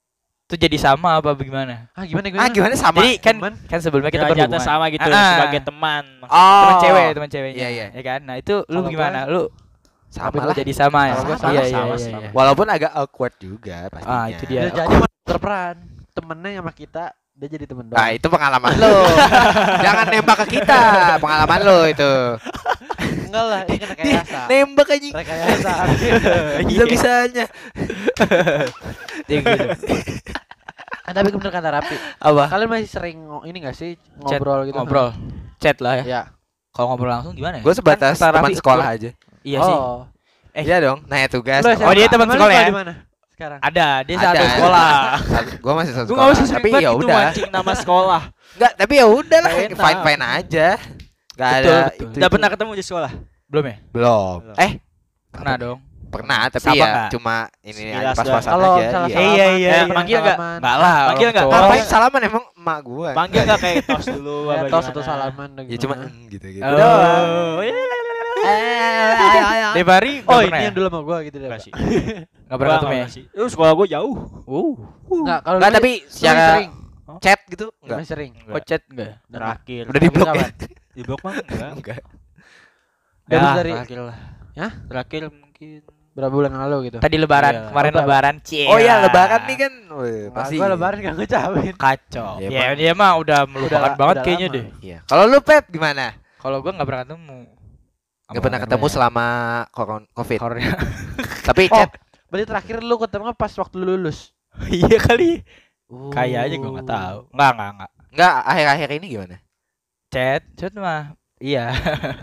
tuh 0.45 0.55
jadi 0.55 0.77
sama 0.77 1.19
apa 1.19 1.33
bagaimana? 1.33 1.91
Ah, 1.91 2.05
gimana 2.05 2.29
gimana? 2.29 2.47
Ah, 2.47 2.49
gimana 2.49 2.75
sama? 2.77 3.01
Jadi 3.01 3.19
kan 3.19 3.35
teman. 3.35 3.55
kan 3.65 3.79
sebelumnya 3.81 4.13
kita 4.13 4.29
Derajatnya 4.29 4.55
berhubungan. 4.55 4.71
sama 4.71 4.85
gitu 4.87 5.03
Ah, 5.03 5.17
ah. 5.17 5.31
sebagai 5.35 5.61
teman. 5.65 6.05
Oh. 6.23 6.31
teman 6.31 6.77
cewek, 6.79 7.07
teman 7.11 7.29
ceweknya. 7.29 7.59
Iya, 7.59 7.69
iya. 7.71 7.87
Ya 7.91 8.03
kan? 8.05 8.21
Nah, 8.23 8.37
itu 8.37 8.55
lu 8.65 8.79
Kalau 8.79 8.93
gimana? 8.93 9.19
Lu 9.27 9.43
sama 10.07 10.47
lah. 10.47 10.55
jadi 10.55 10.73
sama 10.73 11.01
ya? 11.03 11.15
Gua 11.17 11.27
Iya, 11.27 11.35
sama, 11.35 11.51
iya, 11.51 11.63
sama, 11.67 11.87
iya, 11.91 11.97
sama. 11.99 12.19
iya. 12.21 12.29
Walaupun 12.31 12.67
agak 12.69 12.93
awkward 12.95 13.35
juga 13.37 13.77
pastinya. 13.89 14.15
Ah, 14.15 14.27
itu 14.31 14.45
dia. 14.47 14.61
Jadi 14.69 14.95
mah 14.95 15.11
berperan. 15.25 15.77
Temennya 16.15 16.63
sama 16.63 16.71
kita, 16.71 17.11
dia 17.35 17.49
jadi 17.51 17.67
temen 17.67 17.91
doang. 17.91 17.99
Nah, 17.99 18.15
itu 18.15 18.27
pengalaman 18.31 18.71
lo. 18.79 19.03
Jangan 19.83 20.07
nembak 20.15 20.47
ke 20.47 20.63
kita. 20.63 20.81
Pengalaman 21.19 21.61
lo 21.67 21.79
itu. 21.91 22.13
Enggak 23.27 23.45
lah, 23.51 23.61
ini 23.67 23.77
kan 23.83 23.89
rekayasa. 23.91 24.41
Nembak 24.47 24.89
aja. 24.95 25.09
rekayasa. 25.11 25.73
Bisa-bisanya. 26.71 27.45
Iya, 29.25 29.41
gitu. 29.41 29.65
Ah, 31.09 31.17
tapi 31.17 31.33
bener 31.33 31.49
kata 31.49 31.69
Rapi. 31.81 31.97
Apa? 32.21 32.45
Kalian 32.53 32.69
masih 32.69 32.89
sering 32.93 33.19
ini 33.49 33.57
gak 33.65 33.73
sih 33.73 33.97
Chat, 34.29 34.37
ngobrol 34.37 34.69
gitu? 34.69 34.77
Ngobrol. 34.77 35.09
Chat 35.57 35.81
lah 35.81 36.01
ya. 36.01 36.05
Ya. 36.05 36.23
Kalau 36.77 36.93
ngobrol 36.93 37.09
langsung 37.09 37.33
gimana 37.33 37.57
ya? 37.61 37.65
Gue 37.65 37.73
sebatas 37.73 38.21
Kan 38.21 38.37
teman 38.37 38.53
sekolah 38.53 38.85
aja. 38.85 39.17
Iya 39.41 39.59
sih. 39.65 39.77
Oh. 39.81 40.05
Eh. 40.53 40.61
Iya 40.69 40.77
dong, 40.85 41.09
nanya 41.09 41.33
tugas. 41.33 41.65
Lu 41.65 41.73
Oh, 41.73 41.95
dia 41.97 42.05
teman 42.13 42.29
sekolah 42.29 42.53
ya? 42.53 42.69
Sekarang. 43.35 43.59
Ada, 43.59 43.89
dia 44.01 44.15
Ada. 44.15 44.27
satu 44.31 44.45
sekolah. 44.49 44.95
Gue 45.59 45.73
masih 45.75 45.93
satu 45.93 46.09
sekolah. 46.09 46.31
usah 46.31 46.47
sering 46.47 46.65
Tapi 46.65 46.79
ya 46.79 46.91
udah. 46.95 47.17
mancing 47.21 47.51
nama 47.51 47.73
sekolah. 47.75 48.23
Enggak, 48.55 48.73
tapi 48.77 48.93
ya 48.95 49.07
udah 49.07 49.39
lah, 49.41 49.53
fine 49.53 50.01
fine 50.01 50.23
aja. 50.23 50.69
Gak 51.35 51.49
Betul, 51.51 51.67
ada 51.67 51.75
betul. 51.85 52.07
itu. 52.07 52.17
Udah 52.17 52.29
pernah 52.31 52.49
ketemu 52.49 52.71
di 52.73 52.85
sekolah? 52.85 53.13
Belum 53.45 53.65
ya? 53.65 53.77
belum. 53.91 54.39
Eh, 54.57 54.73
Pernah 55.29 55.55
dong. 55.57 55.79
pernah 56.07 56.47
tapi 56.47 56.63
Sama 56.63 56.79
ya 56.79 56.87
nggak? 56.87 57.09
cuma 57.11 57.35
ini 57.61 57.91
aja 57.91 58.15
pas-pasan 58.15 58.51
Kalau 58.55 58.79
aja. 58.79 58.87
salah 58.87 59.09
iya. 59.11 59.19
Iya, 59.19 59.27
iya, 59.27 59.47
iya. 59.53 59.71
Eh, 59.75 59.87
manggil 59.91 60.17
nggak? 60.17 60.37
Salaman. 60.39 60.59
Enggak 60.63 60.77
lah. 60.79 60.95
Panggil 60.95 61.11
orang 61.19 61.35
nggak? 61.35 61.43
cowok. 61.45 61.59
Ngapain 61.59 61.85
salaman 61.85 62.21
emang 62.23 62.45
emak 62.55 62.79
gua? 62.81 63.11
Panggil 63.13 63.41
nggak 63.43 63.59
kayak 63.59 63.77
tos 63.83 64.07
dulu 64.09 64.37
Ya, 64.47 64.55
apa 64.55 64.67
tos 64.71 64.87
atau 64.87 65.03
salaman 65.03 65.49
Ya 65.67 65.77
cuma 65.77 65.95
gitu 66.31 66.47
gitu. 66.47 66.63
Oh, 66.63 67.59
iya. 68.45 69.69
Debari 69.73 70.13
Oh, 70.21 70.31
nggak 70.31 70.39
ini 70.39 70.47
pernah 70.47 70.59
ya? 70.59 70.65
yang 70.65 70.75
dulu 70.75 70.87
sama 70.87 71.01
gua 71.01 71.19
gitu 71.21 71.37
deh. 71.37 71.47
Enggak 71.47 71.57
Pak. 71.57 71.65
sih. 71.65 71.73
Nggak 72.45 72.59
pernah 72.59 72.75
ketemu 72.75 72.95
ya? 72.95 73.07
Lu 73.35 73.47
sekolah 73.47 73.73
gua 73.73 73.87
jauh. 73.87 74.15
Uh, 74.45 74.73
Enggak, 75.11 75.39
kalau 75.41 75.57
Enggak, 75.57 75.71
dulu 75.71 75.79
tapi 75.79 75.93
secara 76.07 76.43
sering. 76.51 76.71
chat 77.17 77.41
gitu 77.47 77.67
enggak. 77.77 77.97
Lebih 77.97 78.07
sering. 78.07 78.33
kok 78.37 78.63
chat 78.65 78.83
enggak? 78.87 79.13
Terakhir. 79.27 79.83
Udah 79.87 80.01
di 80.01 80.09
blok 80.09 80.29
ya? 80.31 80.47
Di 80.91 81.03
blok 81.03 81.21
mah 81.21 81.35
enggak. 81.73 82.03
Ya, 83.25 83.41
Terakhir 83.57 83.99
lah. 84.05 84.19
Hah? 84.55 84.73
Terakhir 84.85 85.23
mungkin 85.27 85.81
berapa 86.15 86.31
bulan 86.31 86.51
yang 86.51 86.63
lalu 86.63 86.77
gitu. 86.87 86.99
Tadi 87.01 87.17
lebaran, 87.17 87.53
Iya. 87.53 87.63
kemarin 87.73 87.91
Lebaran. 87.91 88.07
lebaran, 88.07 88.35
cie. 88.41 88.71
Oh 88.71 88.79
iya, 88.79 89.03
lebaran 89.03 89.41
nih 89.45 89.57
kan 89.59 89.73
wih, 89.99 90.21
pasti. 90.31 90.55
gua 90.55 90.69
lebaran 90.71 90.97
gak 91.01 91.15
ngucapin. 91.17 91.75
kacau. 91.75 92.31
Ya, 92.39 92.47
Ya, 92.47 92.61
emang. 92.63 92.77
dia 92.79 92.93
mah 92.95 93.13
udah 93.19 93.41
melupakan 93.45 93.83
Udah- 93.83 93.99
banget 93.99 94.15
udah 94.15 94.23
kayaknya 94.23 94.47
lama. 94.47 94.55
deh. 94.55 94.67
Iya. 94.79 94.99
Kalau 95.05 95.25
lu 95.27 95.39
Pep 95.41 95.65
gimana? 95.69 96.15
Kalau 96.39 96.57
gua 96.61 96.71
nggak 96.71 96.87
pernah 96.87 97.03
ketemu. 97.03 97.39
Enggak 98.25 98.43
pernah 98.43 98.61
ketemu 98.61 98.87
selama 98.89 99.27
koron- 99.69 100.09
Covid. 100.11 100.39
Korea. 100.41 100.73
Tapi 101.49 101.69
Oh, 101.69 101.77
chat 101.77 101.91
berarti 102.27 102.47
terakhir 102.47 102.77
lu 102.81 102.97
ketemu 102.97 103.31
pas 103.33 103.53
waktu 103.53 103.77
lu 103.77 103.95
lulus. 103.95 104.33
Iya 104.71 104.99
kali. 104.99 105.45
Oh. 105.87 106.09
Kayaknya 106.09 106.57
gua 106.57 106.71
nggak 106.75 106.89
tahu. 106.89 107.19
Enggak, 107.31 107.51
enggak, 107.53 107.71
enggak. 107.71 107.91
enggak 108.11 108.35
akhir-akhir 108.43 108.89
ini 108.93 109.07
gimana? 109.09 109.37
Chat, 110.09 110.43
chat 110.55 110.73
mah. 110.75 111.13
Iya. 111.37 111.67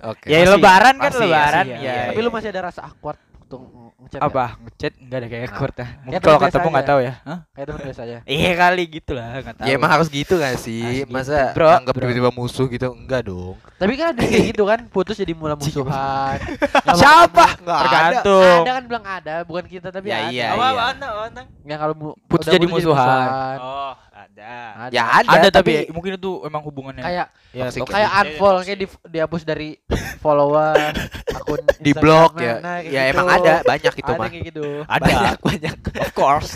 Oke. 0.07 0.25
ya 0.31 0.41
Masih- 0.41 0.51
lebaran 0.51 0.95
kan 0.97 1.11
masih, 1.11 1.21
lebaran 1.21 1.65
masih, 1.65 1.75
ya. 1.75 1.79
iya, 1.79 1.95
Tapi 2.09 2.19
lu 2.19 2.29
masih 2.29 2.49
ada 2.49 2.61
rasa 2.65 2.81
awkward 2.83 3.19
waktu 3.51 3.67
nge- 3.67 3.93
ngechat 4.01 4.17
ya? 4.17 4.25
apa? 4.25 4.45
Ngechat 4.57 4.93
enggak 4.97 5.17
ada 5.17 5.27
kayak 5.27 5.43
ekor 5.45 5.69
dah. 5.71 5.89
Mungkin 5.91 6.07
temen 6.13 6.23
kalau 6.23 6.39
biasa 6.39 6.47
ketemu 6.49 6.67
enggak 6.69 6.81
aja. 6.81 6.89
tahu 6.89 6.99
ya. 7.01 7.13
Hah? 7.21 7.39
Kayak 7.51 7.65
teman 7.67 7.81
biasa 7.83 8.01
aja. 8.01 8.17
Iya 8.31 8.51
kali 8.55 8.83
gitu 8.89 9.11
lah, 9.11 9.25
enggak 9.33 9.55
tahu. 9.57 9.65
Ya 9.67 9.73
emang 9.73 9.91
harus 9.91 10.07
gitu 10.07 10.33
gak 10.33 10.47
Harus 10.49 10.63
sih? 10.63 10.81
gitu. 10.97 11.11
Masa 11.11 11.37
Bro, 11.51 11.67
anggap 11.69 11.93
tiba-tiba 11.93 12.29
musuh 12.31 12.65
gitu? 12.65 12.87
Enggak 12.89 13.21
dong. 13.25 13.55
Tapi 13.75 13.93
kan 13.93 14.07
ada 14.11 14.21
kayak 14.21 14.43
gitu 14.47 14.63
kan, 14.63 14.79
putus 14.87 15.15
jadi 15.15 15.33
mula 15.33 15.53
musuhan. 15.53 16.37
Nggak 16.39 16.97
Siapa? 17.01 17.27
ketemu. 17.27 17.61
Enggak 17.61 17.77
ada. 17.77 17.83
Tergantung. 17.83 18.61
Ada 18.61 18.71
kan 18.71 18.83
bilang 18.87 19.05
ada, 19.05 19.35
bukan 19.43 19.63
kita 19.65 19.87
tapi 19.89 20.07
Ya, 20.07 20.17
ada. 20.17 20.29
iya, 20.29 20.45
iya. 20.47 20.47
apaan 20.55 20.95
apaan? 20.97 21.31
Yang 21.61 21.79
kalau 21.79 21.95
Putus 22.25 22.47
jadi 22.47 22.65
musuhan. 22.65 23.27
Oh, 23.59 23.91
ada. 24.33 24.53
Ada. 24.81 24.91
Ya 24.91 25.03
ada, 25.05 25.29
Ada, 25.29 25.47
tapi, 25.51 25.73
tapi 25.83 25.91
mungkin 25.91 26.11
itu 26.15 26.31
emang 26.41 26.61
hubungannya. 26.61 27.03
kayak 27.03 27.25
ya, 27.51 27.61
toxic. 27.61 27.81
toxic. 27.81 27.93
kayak 27.93 28.09
unfollow 28.15 28.61
kayak 28.61 28.79
di, 28.79 28.87
dihapus 29.05 29.41
dari 29.43 29.69
follower 30.17 30.75
akun 31.37 31.61
di 31.77 31.91
blok 31.93 32.31
Instagram-nya. 32.33 32.41
ya. 32.41 32.55
Nah, 32.57 32.77
kayak 32.77 32.89
Ya 32.89 33.01
gitu. 33.01 33.11
emang 33.11 33.27
ada 33.29 33.53
banyak 33.61 33.93
itu 33.93 34.07
ada 34.07 34.17
mah. 34.17 34.27
kayak 34.29 34.43
gitu. 34.47 34.65
ada. 34.81 35.03
Banyak 35.03 35.37
banyak. 35.47 35.75
of 35.99 36.11
course. 36.13 36.51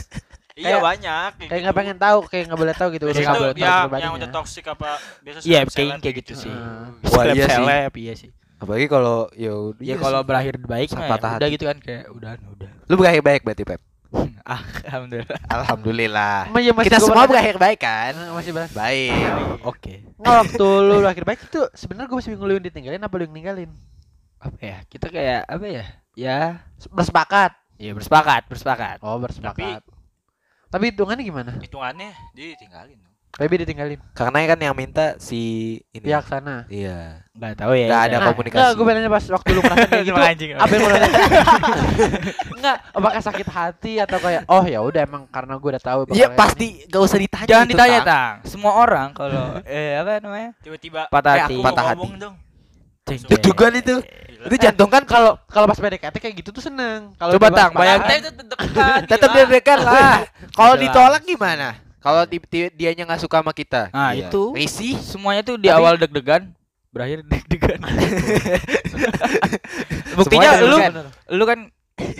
Iya 0.56 0.64
Kayak- 0.72 0.84
banyak. 0.88 1.32
Kayak 1.46 1.62
nggak 1.62 1.76
pengen 1.76 1.98
tahu, 2.00 2.18
kayak 2.26 2.44
nggak 2.48 2.60
boleh 2.60 2.74
tahu 2.74 2.88
gitu. 2.96 3.04
Biasanya 3.06 3.20
urusan 3.20 3.28
nggak 3.30 3.44
boleh 3.44 3.56
tahu 3.60 3.88
ya 3.92 4.00
yang 4.00 4.14
udah 4.16 4.30
toxic 4.32 4.66
apa 4.66 4.90
biasa 5.20 5.38
Iya, 5.44 5.60
kayak 5.68 5.92
kayak 6.00 6.16
gitu 6.24 6.34
sih. 6.38 6.52
Heeh. 6.52 7.12
Wah, 7.12 7.24
iya 7.28 7.46
sih. 7.46 7.66
Iya 8.00 8.14
sih. 8.16 8.30
Apalagi 8.56 8.88
kalau 8.88 9.28
ya 9.36 9.52
Ya 9.84 10.00
kalau 10.00 10.24
berakhir 10.24 10.56
baik 10.58 10.96
mah 10.96 11.12
ya 11.12 11.36
udah 11.36 11.50
gitu 11.52 11.68
kan 11.68 11.78
kayak 11.78 12.08
udah 12.08 12.40
udah. 12.50 12.70
lu 12.88 12.96
berakhir 12.96 13.20
baik 13.20 13.44
berarti 13.44 13.68
Pep. 13.68 13.84
ah, 14.52 14.62
alhamdulillah. 14.88 15.40
Alhamdulillah. 15.50 16.38
Emang 16.50 16.64
ya 16.64 16.72
masih 16.72 16.88
Kita 16.92 17.00
semua 17.04 17.26
berakhir 17.28 17.56
baik 17.58 17.80
kan? 17.82 18.14
Masih 18.34 18.52
beras. 18.56 18.72
Baik. 18.72 19.12
Oke. 19.66 19.94
Nggak 20.18 20.36
waktu 20.46 20.68
lu 20.86 20.96
akhir 21.04 21.24
baik 21.26 21.40
itu 21.46 21.62
sebenarnya 21.76 22.08
gue 22.08 22.18
masih 22.18 22.32
bingung 22.36 22.48
lu 22.48 22.54
yang 22.58 22.66
ditinggalin 22.66 23.02
apa 23.02 23.14
lu 23.18 23.24
yang 23.28 23.36
ninggalin. 23.36 23.72
Apa 24.40 24.58
ya? 24.62 24.78
Kita 24.88 25.08
kayak 25.10 25.42
apa 25.50 25.66
ya? 25.68 25.86
Ya, 26.16 26.40
Bersepakat. 26.96 27.52
ya 27.76 27.92
bersepakat, 27.92 28.48
bersepakat. 28.48 28.98
Oh 29.04 29.20
bersepakat. 29.20 29.84
Tapi 30.72 30.84
hitungannya 30.92 31.24
gimana? 31.24 31.52
hitungannya 31.60 32.12
dia 32.36 32.56
ditinggalin 32.56 33.00
Baby 33.36 33.68
ditinggalin. 33.68 34.00
Karena 34.16 34.48
kan 34.48 34.56
yang 34.58 34.72
minta 34.72 35.20
si 35.20 35.42
ini. 35.92 36.08
Pihak 36.08 36.24
sana. 36.24 36.64
Iya. 36.68 37.20
Enggak 37.36 37.54
tahu 37.60 37.76
ya. 37.76 37.88
Nggak 37.92 38.02
ada 38.02 38.16
Nah, 38.16 38.28
komunikasi. 38.32 38.56
Enggak, 38.56 38.72
gue 38.72 38.86
bilangnya 38.88 39.12
pas 39.12 39.26
waktu 39.28 39.50
lu 39.52 39.60
merasa 39.60 39.86
kayak 39.86 40.04
gitu. 40.08 40.16
Anjing. 40.16 40.50
apa 40.56 40.72
yang 40.72 40.84
rasain? 40.88 41.12
Enggak, 42.56 42.78
apakah 42.98 43.22
sakit 43.22 43.48
hati 43.48 43.94
atau 44.00 44.18
kayak 44.18 44.42
oh 44.48 44.64
ya 44.64 44.80
udah 44.80 45.02
emang 45.04 45.24
karena 45.28 45.54
gue 45.56 45.70
udah 45.70 45.84
tahu 45.84 46.00
Iya 46.10 46.32
pasti 46.32 46.88
gak 46.88 47.02
usah 47.04 47.20
ditanya. 47.20 47.48
Jangan 47.48 47.66
itu, 47.68 47.72
ditanya, 47.76 48.00
Tang. 48.00 48.08
Tang. 48.08 48.36
Semua 48.48 48.72
orang 48.78 49.08
kalau 49.12 49.60
eh 49.68 50.00
apa 50.00 50.24
namanya? 50.24 50.50
Tiba-tiba 50.64 51.02
Patah 51.12 51.34
eh, 51.36 51.40
hati. 51.44 51.54
aku 51.54 51.60
mau 51.60 51.68
Patah 51.68 51.84
ngomong 51.92 52.12
hati. 52.16 52.24
dong. 52.24 52.36
Itu 53.06 53.36
juga. 53.44 53.66
Gila. 53.70 54.00
Itu 54.48 54.56
jantung 54.58 54.90
kan 54.90 55.04
kalau 55.04 55.38
kalau 55.46 55.68
pas 55.68 55.78
PDKT 55.78 56.16
kayak 56.18 56.36
gitu 56.40 56.50
tuh 56.50 56.64
seneng. 56.64 57.12
Kalau 57.20 57.36
Coba, 57.36 57.52
Tang, 57.52 57.72
bayangin. 57.76 58.24
itu 58.24 58.32
dekat. 58.32 59.00
tetap 59.06 59.30
deg-degan 59.30 59.80
lah. 59.84 60.24
Kalau 60.56 60.80
ditolak 60.80 61.22
gimana? 61.22 61.84
Kalau 62.06 62.22
di, 62.24 62.38
di- 62.40 62.72
dianya 62.72 63.04
nggak 63.04 63.20
suka 63.20 63.42
sama 63.42 63.50
kita. 63.50 63.90
Nah, 63.90 64.14
Iya. 64.14 64.30
itu. 64.30 64.54
Risih. 64.54 64.94
Semuanya 64.96 65.42
tuh 65.42 65.58
di 65.58 65.66
Tapi- 65.66 65.76
awal 65.76 65.98
deg-degan, 65.98 66.54
berakhir 66.94 67.26
deg-degan. 67.26 67.82
Buktinya 70.16 70.50
Semuanya 70.54 70.62
lu 70.62 70.78
lu 71.34 71.44
kan 71.46 71.60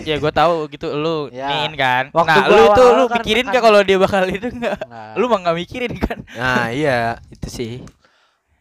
ya 0.02 0.16
gue 0.16 0.32
tahu 0.32 0.54
gitu 0.68 0.86
lu 0.90 1.16
Ya. 1.30 1.46
nin 1.48 1.72
kan. 1.74 2.08
Waktu 2.10 2.32
nah, 2.32 2.44
lu 2.48 2.50
tuh 2.50 2.62
awal-awal 2.82 2.96
lu 2.96 3.04
kan 3.06 3.16
mikirin 3.20 3.44
tekan. 3.44 3.52
gak 3.52 3.62
kalau 3.62 3.80
dia 3.80 3.96
bakal 3.96 4.20
itu 4.26 4.46
enggak? 4.48 4.76
Enggak. 4.80 5.10
Lu 5.14 5.24
mah 5.26 5.38
nggak 5.40 5.56
mikirin 5.56 5.92
kan? 5.96 6.18
Nah 6.32 6.64
iya. 6.68 6.98
Itu 7.28 7.46
sih. 7.46 7.80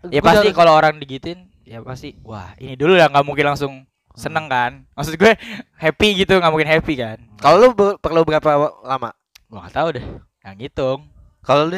Ya 0.06 0.22
Gua 0.22 0.30
pasti 0.30 0.48
kalau 0.54 0.70
orang 0.72 1.02
digituin 1.02 1.50
ya 1.66 1.82
pasti 1.82 2.14
wah 2.22 2.54
ini 2.62 2.78
dulu 2.78 2.94
ya 2.94 3.10
nggak 3.10 3.26
mungkin 3.26 3.42
langsung 3.50 3.90
seneng 4.14 4.46
kan 4.46 4.86
maksud 4.94 5.18
gue 5.18 5.34
happy 5.76 6.22
gitu 6.22 6.38
nggak 6.38 6.54
mungkin 6.54 6.70
happy 6.70 6.94
kan 6.94 7.18
Kalau 7.42 7.58
lu 7.58 7.74
perlu 7.98 8.22
berapa 8.22 8.46
lama? 8.86 9.10
gua 9.50 9.66
nggak 9.66 9.74
tahu 9.74 9.88
deh 9.98 10.06
nggak 10.46 10.56
ngitung 10.62 11.10
Kalau 11.46 11.64
lu 11.66 11.78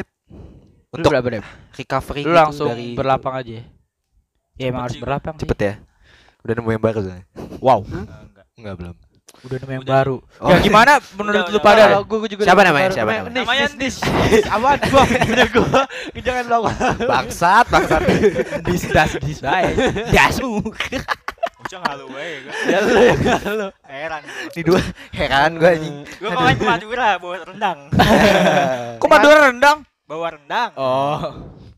untuk 0.88 1.10
berapa 1.10 1.28
deh 1.28 1.42
recovery 1.74 2.20
lu 2.20 2.26
gitu 2.26 2.34
langsung 2.34 2.68
dari 2.72 2.96
berlapang 2.96 3.34
aja 3.36 3.52
ya 3.52 3.64
emang 4.66 4.82
Cepet 4.82 4.84
harus 4.88 4.96
berlapang 4.98 5.34
sih. 5.34 5.40
cepet 5.44 5.58
ya. 5.60 5.72
Udah 6.40 6.54
nemu 6.54 6.70
yang 6.70 6.82
baru 6.82 6.98
soalnya. 7.00 7.24
wow 7.58 7.78
enggak. 7.80 8.08
Enggak 8.56 8.74
belum. 8.74 8.94
udah 9.38 9.56
nemu 9.56 9.70
yang 9.70 9.84
Udah. 9.84 9.94
baru 9.94 10.16
Oh. 10.40 10.48
ya 10.48 10.56
gimana 10.58 10.92
menurut 11.14 11.44
Udah, 11.44 11.52
lu 11.52 11.58
pada 11.60 11.82
gua 12.00 12.18
juga 12.26 12.42
Siapa 12.42 12.62
namanya? 12.64 12.88
baru- 12.88 12.96
Siapa 12.96 13.10
namanya? 13.12 13.34
namanya? 13.36 13.66
Nis. 13.76 13.96
Apaan 14.42 14.78
gua? 14.90 15.02
Bener 15.28 15.48
gua. 15.48 15.80
Jangan 16.16 16.44
lo. 16.48 16.58
Bangsat, 17.04 17.64
bangsat. 17.68 18.00
dis 18.66 18.82
das 18.88 19.12
dis 19.20 19.38
bae 19.38 19.68
dasu 20.08 20.64
Ucang 21.68 21.84
halu 21.84 22.04
bae 22.08 22.32
gua. 22.40 22.52
Ya 22.64 22.78
lu 22.80 22.90
ya 22.96 23.14
lu. 23.54 23.68
Heran. 23.84 24.22
Ini 24.48 24.62
dua 24.64 24.80
heran 25.12 25.50
gua 25.54 25.70
anjing. 25.70 25.96
Gua 26.16 26.30
kemarin 26.32 26.56
ke 26.56 26.64
Madura 26.64 27.08
bawa 27.16 27.36
rendang. 27.44 27.78
kok 29.00 29.06
Madura 29.06 29.38
rendang 29.46 29.78
Bawa 30.02 30.26
rendang. 30.32 30.70
oh 30.74 31.20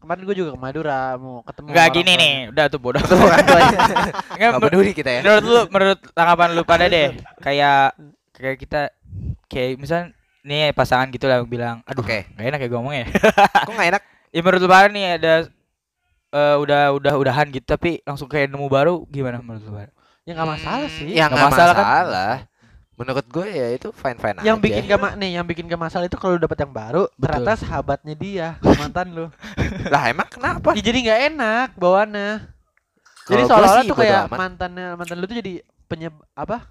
Kemarin 0.01 0.23
gua 0.23 0.35
juga 0.35 0.51
ke 0.55 0.61
Madura 0.61 0.99
mau 1.15 1.43
ketemu. 1.43 1.67
nggak 1.69 1.83
orang 1.85 1.97
gini 1.97 2.13
nih 2.15 2.33
udah 2.49 2.65
tuh 2.67 2.79
bodoh 2.79 3.03
bukan 3.03 3.43
tuanya. 3.45 3.79
Nggak, 4.31 4.39
Enggak 4.39 4.63
peduli 4.63 4.91
kita 4.93 5.11
ya. 5.11 5.21
menurut 5.21 5.45
lu 5.45 5.61
menurut 5.69 5.99
tanggapan 6.11 6.49
lu 6.53 6.63
pada 6.63 6.85
deh 6.87 7.09
kayak 7.45 7.99
kayak 8.33 8.57
kita 8.57 8.81
kayak 9.47 9.71
misal 9.77 10.07
nih 10.41 10.71
pasangan 10.71 11.11
gitu 11.11 11.27
lah 11.27 11.43
bilang 11.43 11.83
aduh 11.85 12.01
Oke. 12.01 12.31
gak 12.31 12.47
enak 12.47 12.59
ya 12.59 12.67
gue 12.67 12.79
ngomongnya 12.79 13.05
Kok 13.11 13.71
enggak 13.71 13.89
enak? 13.93 14.03
ya 14.31 14.41
menurut 14.41 14.61
lu 14.63 14.71
pada 14.71 14.89
nih 14.89 15.07
ada 15.19 15.33
eh, 16.31 16.57
udah 16.57 16.95
udah 16.95 17.15
udahan 17.17 17.47
gitu 17.51 17.67
tapi 17.67 17.99
langsung 18.03 18.27
kayak 18.27 18.51
nemu 18.51 18.67
baru 18.67 19.03
gimana 19.07 19.43
menurut 19.43 19.65
lu 19.65 19.75
Ya 20.29 20.33
nggak 20.37 20.51
masalah 20.53 20.87
Hmm. 20.87 20.97
sih. 21.01 21.09
Ya 21.11 21.27
Nggak 21.27 21.31
enggak 21.33 21.51
masalah 21.51 21.75
masalah. 21.75 22.35
kan? 22.39 22.49
Menurut 23.01 23.27
gue 23.33 23.47
ya 23.49 23.69
itu 23.73 23.89
fine 23.97 24.19
fine 24.21 24.37
aja. 24.37 24.45
yang 24.45 24.59
bikin 24.61 24.85
gak 24.85 25.01
ma- 25.01 25.17
nih, 25.17 25.41
yang 25.41 25.47
bikin 25.49 25.65
gak 25.65 25.81
masalah 25.81 26.05
itu 26.05 26.21
kalau 26.21 26.37
dapat 26.37 26.61
yang 26.61 26.69
baru, 26.69 27.09
ternyata 27.17 27.57
sahabatnya 27.57 28.13
dia, 28.13 28.49
mantan 28.61 29.17
lu. 29.17 29.27
lah 29.93 30.13
emang 30.13 30.29
kenapa? 30.29 30.77
Ya, 30.77 30.85
jadi 30.85 30.99
nggak 31.01 31.21
enak 31.33 31.69
bawaannya. 31.81 32.33
Jadi 33.25 33.43
seolah-olah 33.49 33.85
tuh 33.89 33.97
kayak 33.97 34.21
amat. 34.29 34.37
mantannya 34.37 34.87
mantan 35.01 35.17
lu 35.17 35.25
tuh 35.25 35.39
jadi 35.41 35.53
penyeb 35.89 36.13
apa? 36.37 36.69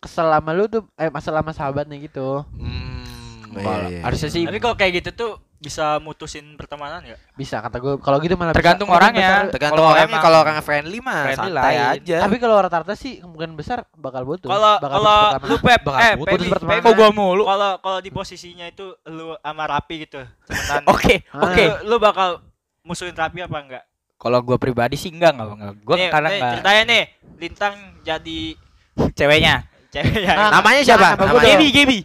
Kesel 0.00 0.32
sama 0.32 0.50
lu 0.56 0.64
tuh 0.66 0.88
eh 0.96 1.12
masalah 1.12 1.44
sama 1.44 1.52
sahabatnya 1.52 2.00
gitu. 2.00 2.48
Hmm, 2.56 3.52
iya, 3.52 3.74
iya. 3.92 4.00
harusnya 4.08 4.30
sih 4.32 4.48
Tapi 4.48 4.58
kalau 4.58 4.74
kayak 4.74 5.04
gitu 5.04 5.10
tuh 5.12 5.32
bisa 5.58 5.98
mutusin 5.98 6.54
pertemanan 6.54 7.02
ya? 7.02 7.18
Bisa 7.34 7.58
kata 7.58 7.76
gue. 7.76 7.98
Kalau 7.98 8.18
gitu 8.18 8.34
malah 8.34 8.50
bisa. 8.50 8.58
tergantung 8.58 8.86
Kemungkinan 8.86 9.10
orangnya 9.10 9.28
besar- 9.28 9.50
tergantung 9.50 9.74
Kalau 9.76 9.90
orangnya 9.90 10.06
emang 10.08 10.22
kalau 10.22 10.38
orang 10.38 10.56
friendly 10.60 10.98
mah 10.98 11.20
friendly 11.24 11.50
santai 11.50 11.74
lain. 11.74 11.80
aja. 11.98 12.16
Tapi 12.20 12.36
kalau 12.36 12.56
rata-rata 12.56 12.94
sih 12.94 13.12
kemungkinan 13.18 13.54
besar 13.54 13.78
bakal 13.92 14.22
putus. 14.24 14.46
Kalau 14.46 14.74
bakal 14.76 14.96
kalau 14.96 15.18
lu 15.44 15.56
Pep, 15.58 15.80
Bakal 15.82 15.98
eh 16.00 16.12
putus 16.16 16.38
Pebi, 16.38 16.46
pertemanan. 16.48 16.80
Kok 16.80 16.94
gua 16.94 17.10
mulu 17.10 17.42
kalau 17.44 17.70
kalau 17.78 17.98
di 17.98 18.08
posisinya 18.08 18.64
itu 18.64 18.86
lu 19.06 19.34
sama 19.36 19.64
Rapi 19.66 19.94
gitu, 20.00 20.18
temenan. 20.44 20.82
oke 20.94 21.14
Ah. 21.28 21.42
oke 21.44 21.64
Lu, 21.64 21.74
lu 21.84 21.96
bakal 21.98 22.28
musuhin 22.80 23.12
Rapi 23.12 23.40
apa 23.40 23.58
enggak? 23.58 23.84
kalau 24.14 24.38
gua 24.40 24.56
pribadi 24.56 24.94
sih 24.94 25.10
enggak 25.10 25.30
enggak 25.32 25.48
enggak 25.52 25.74
gua 25.80 25.94
Nih, 25.96 26.08
karena 26.08 26.28
nih, 26.28 26.34
enggak 26.36 26.52
ceritanya 26.52 26.82
nih, 26.84 27.02
Lintang 27.36 27.74
jadi 28.02 28.40
ceweknya 29.12 29.54
cewek 29.88 30.20
ya. 30.20 30.34
Nah, 30.34 30.50
Namanya 30.54 30.80
siapa? 30.82 31.08
nama 31.12 31.22
gua 31.24 31.38
Namanya? 31.38 31.48
Gaby 31.52 31.66
Gaby 31.72 31.98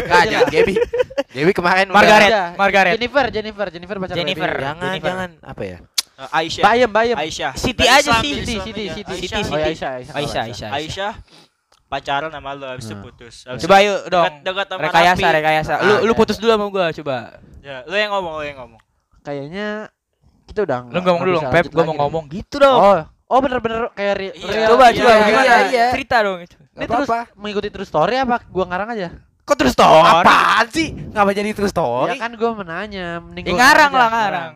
Enggak, 0.00 0.22
jangan 0.26 0.48
Gaby. 0.50 0.74
Gaby 1.30 1.52
kemarin 1.52 1.86
udah- 1.86 1.96
Margaret, 1.96 2.28
Aja. 2.28 2.42
Margaret. 2.54 2.92
Jennifer, 2.92 3.24
Jennifer, 3.28 3.66
Jennifer 3.68 3.96
pacar 3.96 4.16
Jennifer. 4.16 4.50
Baby. 4.50 4.60
Jangan, 4.60 4.82
Jennifer. 4.84 5.08
jangan 5.08 5.30
apa 5.40 5.62
ya? 5.62 5.78
Eh, 6.20 6.28
Aisyah. 6.36 6.62
Bayem, 6.62 6.90
bayem. 6.90 7.16
Aisyah. 7.16 7.52
Siti 7.54 7.86
aja 7.86 8.12
sih. 8.18 8.32
Siti, 8.36 8.54
Siti, 8.58 8.82
aja. 8.84 8.92
Siti. 8.92 9.14
Siti. 9.16 9.34
Oh, 9.36 9.46
Siti. 9.46 9.62
Aisyah, 9.62 9.90
Aisyah. 9.94 10.14
Aisyah 10.14 10.42
Aisyah 10.44 10.70
Aisyah 10.72 11.12
pacaran 11.86 12.30
sama 12.30 12.50
lu 12.52 12.62
habis 12.64 12.84
itu 12.84 12.92
Hmm. 12.92 13.02
putus. 13.02 13.34
Habis 13.44 13.62
coba 13.62 13.76
yuk 13.80 14.00
dong 14.06 14.24
dekat-dekat 14.38 14.66
sama 14.68 14.80
rekayasa 14.84 15.18
Rapi. 15.20 15.34
rekayasa 15.34 15.72
Ah, 15.72 15.82
lu 15.82 15.94
lu 16.00 16.06
ya. 16.06 16.14
putus 16.14 16.36
dulu 16.36 16.50
sama 16.50 16.66
gua 16.68 16.86
coba 16.92 17.16
Ya, 17.60 17.76
lu 17.82 17.94
yang 17.94 18.10
ngomong, 18.10 18.34
lu 18.36 18.44
yang 18.44 18.58
ngomong. 18.58 18.80
Kayaknya 19.20 19.68
kita 20.46 20.60
udah 20.62 20.78
lu 20.86 20.98
ngomong 20.98 21.22
dulu 21.24 21.34
dong 21.36 21.50
Pep 21.50 21.66
gua 21.68 21.84
mau 21.84 21.96
ngomong 21.98 22.24
gitu 22.28 22.56
dong 22.56 22.78
Oh, 22.78 22.98
oh 23.28 23.38
bener-bener 23.40 23.90
kayak 23.92 24.14
re- 24.16 24.34
Iya. 24.34 24.46
real. 24.46 24.68
coba 24.70 24.84
iya, 24.86 24.96
coba 24.96 25.10
iya, 25.10 25.24
gimana 25.26 25.54
iya. 25.66 25.86
cerita 25.90 26.16
dong 26.20 26.38
itu 26.40 26.56
Ini 26.70 26.84
terus 26.86 27.08
mengikuti 27.34 27.68
terus 27.68 27.86
story 27.86 28.14
apa 28.16 28.38
gua 28.46 28.64
ngarang 28.66 28.88
aja? 28.92 29.08
Kok 29.50 29.58
terus 29.58 29.74
story? 29.74 30.06
Apaan 30.22 30.66
sih? 30.70 30.94
Ngapa 31.10 31.34
jadi 31.34 31.50
terus 31.50 31.74
story? 31.74 32.14
Ya 32.14 32.22
kan 32.22 32.30
gua 32.38 32.54
menanya, 32.54 33.18
mending 33.18 33.42
ya 33.42 33.50
gua 33.50 33.58
ngarang 33.58 33.92
lah 33.92 34.08
ngarang 34.08 34.52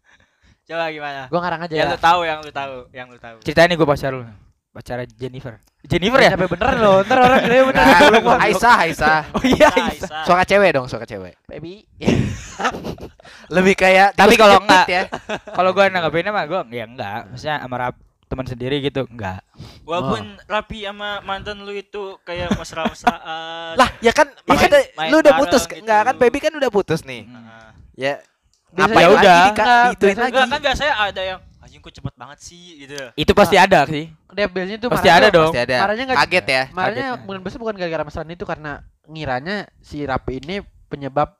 Coba 0.70 0.84
gimana? 0.88 1.20
Gua 1.26 1.40
ngarang 1.42 1.60
aja 1.66 1.74
Yang 1.74 1.82
ya. 1.82 1.90
lu 1.90 1.98
tahu, 1.98 2.20
yang 2.22 2.38
lu 2.38 2.52
tahu, 2.54 2.74
yang 2.94 3.06
lu 3.10 3.18
tahu. 3.18 3.36
ceritain 3.42 3.66
nih 3.66 3.74
gua 3.74 3.90
pacar 3.90 4.14
lu 4.14 4.22
pacar 4.70 5.02
Jennifer 5.18 5.58
Jennifer 5.82 6.22
ya 6.22 6.30
Sampai 6.30 6.46
bener 6.46 6.78
loh, 6.78 7.02
ntar 7.02 7.18
orang 7.18 7.42
gede 7.50 7.58
bener. 7.66 7.82
Nah, 8.22 8.38
Aisyah, 8.38 8.74
Aisyah. 8.86 9.20
oh 9.34 9.42
iya 9.42 9.66
Aisyah. 9.66 10.22
Suara 10.22 10.46
cewek 10.46 10.70
dong, 10.70 10.86
suara 10.86 11.02
cewek. 11.02 11.34
Baby. 11.50 11.82
Lebih 13.50 13.74
kayak 13.74 14.14
Tapi 14.14 14.38
kalau 14.38 14.62
enggak- 14.62 14.86
ya. 14.86 15.02
kalau 15.50 15.74
gua 15.74 15.90
nanggapinnya 15.90 16.30
mah 16.30 16.46
gua 16.46 16.62
ya 16.70 16.86
enggak 16.86 17.26
maksudnya 17.26 17.58
sama 17.58 17.90
teman 18.30 18.46
sendiri 18.46 18.78
gitu 18.78 19.02
enggak 19.10 19.42
Walaupun 19.82 20.22
Rapi 20.44 20.78
sama 20.82 21.20
mantan 21.20 21.60
lu 21.60 21.72
itu 21.72 22.16
kayak 22.22 22.54
mesra-mesraan. 22.54 23.74
Lah, 23.74 23.88
ya 23.98 24.10
kan 24.10 24.28
Iya 24.44 24.56
kan? 24.58 24.70
lu 25.08 25.16
udah 25.18 25.34
putus 25.36 25.62
gitu. 25.64 25.80
enggak 25.80 26.00
kan 26.02 26.14
baby 26.16 26.38
kan 26.38 26.52
udah 26.52 26.70
putus 26.70 27.00
nih. 27.02 27.24
Heeh. 27.24 27.68
Ya. 27.96 28.14
Biasanya 28.70 28.86
Ngapain 28.86 29.02
ya 29.02 29.10
udah. 29.10 29.40
biasanya- 29.42 30.14
lagi? 30.16 30.30
Enggak 30.30 30.46
kan 30.46 30.60
biasanya 30.60 30.94
ada 30.96 31.22
yang 31.24 31.40
anjing 31.60 31.80
kok 31.80 31.92
cepet 31.92 32.14
banget 32.14 32.38
sih 32.40 32.62
gitu. 32.78 32.96
itu 33.14 33.32
pasti 33.32 33.54
ada 33.54 33.80
sih 33.84 34.08
Dia 34.30 34.46
biasanya 34.46 34.78
tuh 34.78 34.88
pasti 34.88 35.08
ada 35.08 35.28
dong 35.28 35.50
Pasti 35.50 35.60
ada. 35.60 35.76
Marahnya 35.78 36.04
nggak- 36.04 36.20
Kaget 36.22 36.46
ya. 36.46 36.62
Marahnya 36.70 37.06
kemungkinan 37.16 37.42
besar 37.42 37.58
bukan 37.58 37.74
gara-gara 37.76 38.02
mesraan 38.02 38.30
itu 38.30 38.44
karena 38.44 38.72
ngiranya 39.04 39.56
si 39.78 40.00
Rapi 40.00 40.38
ini 40.38 40.56
penyebab 40.86 41.34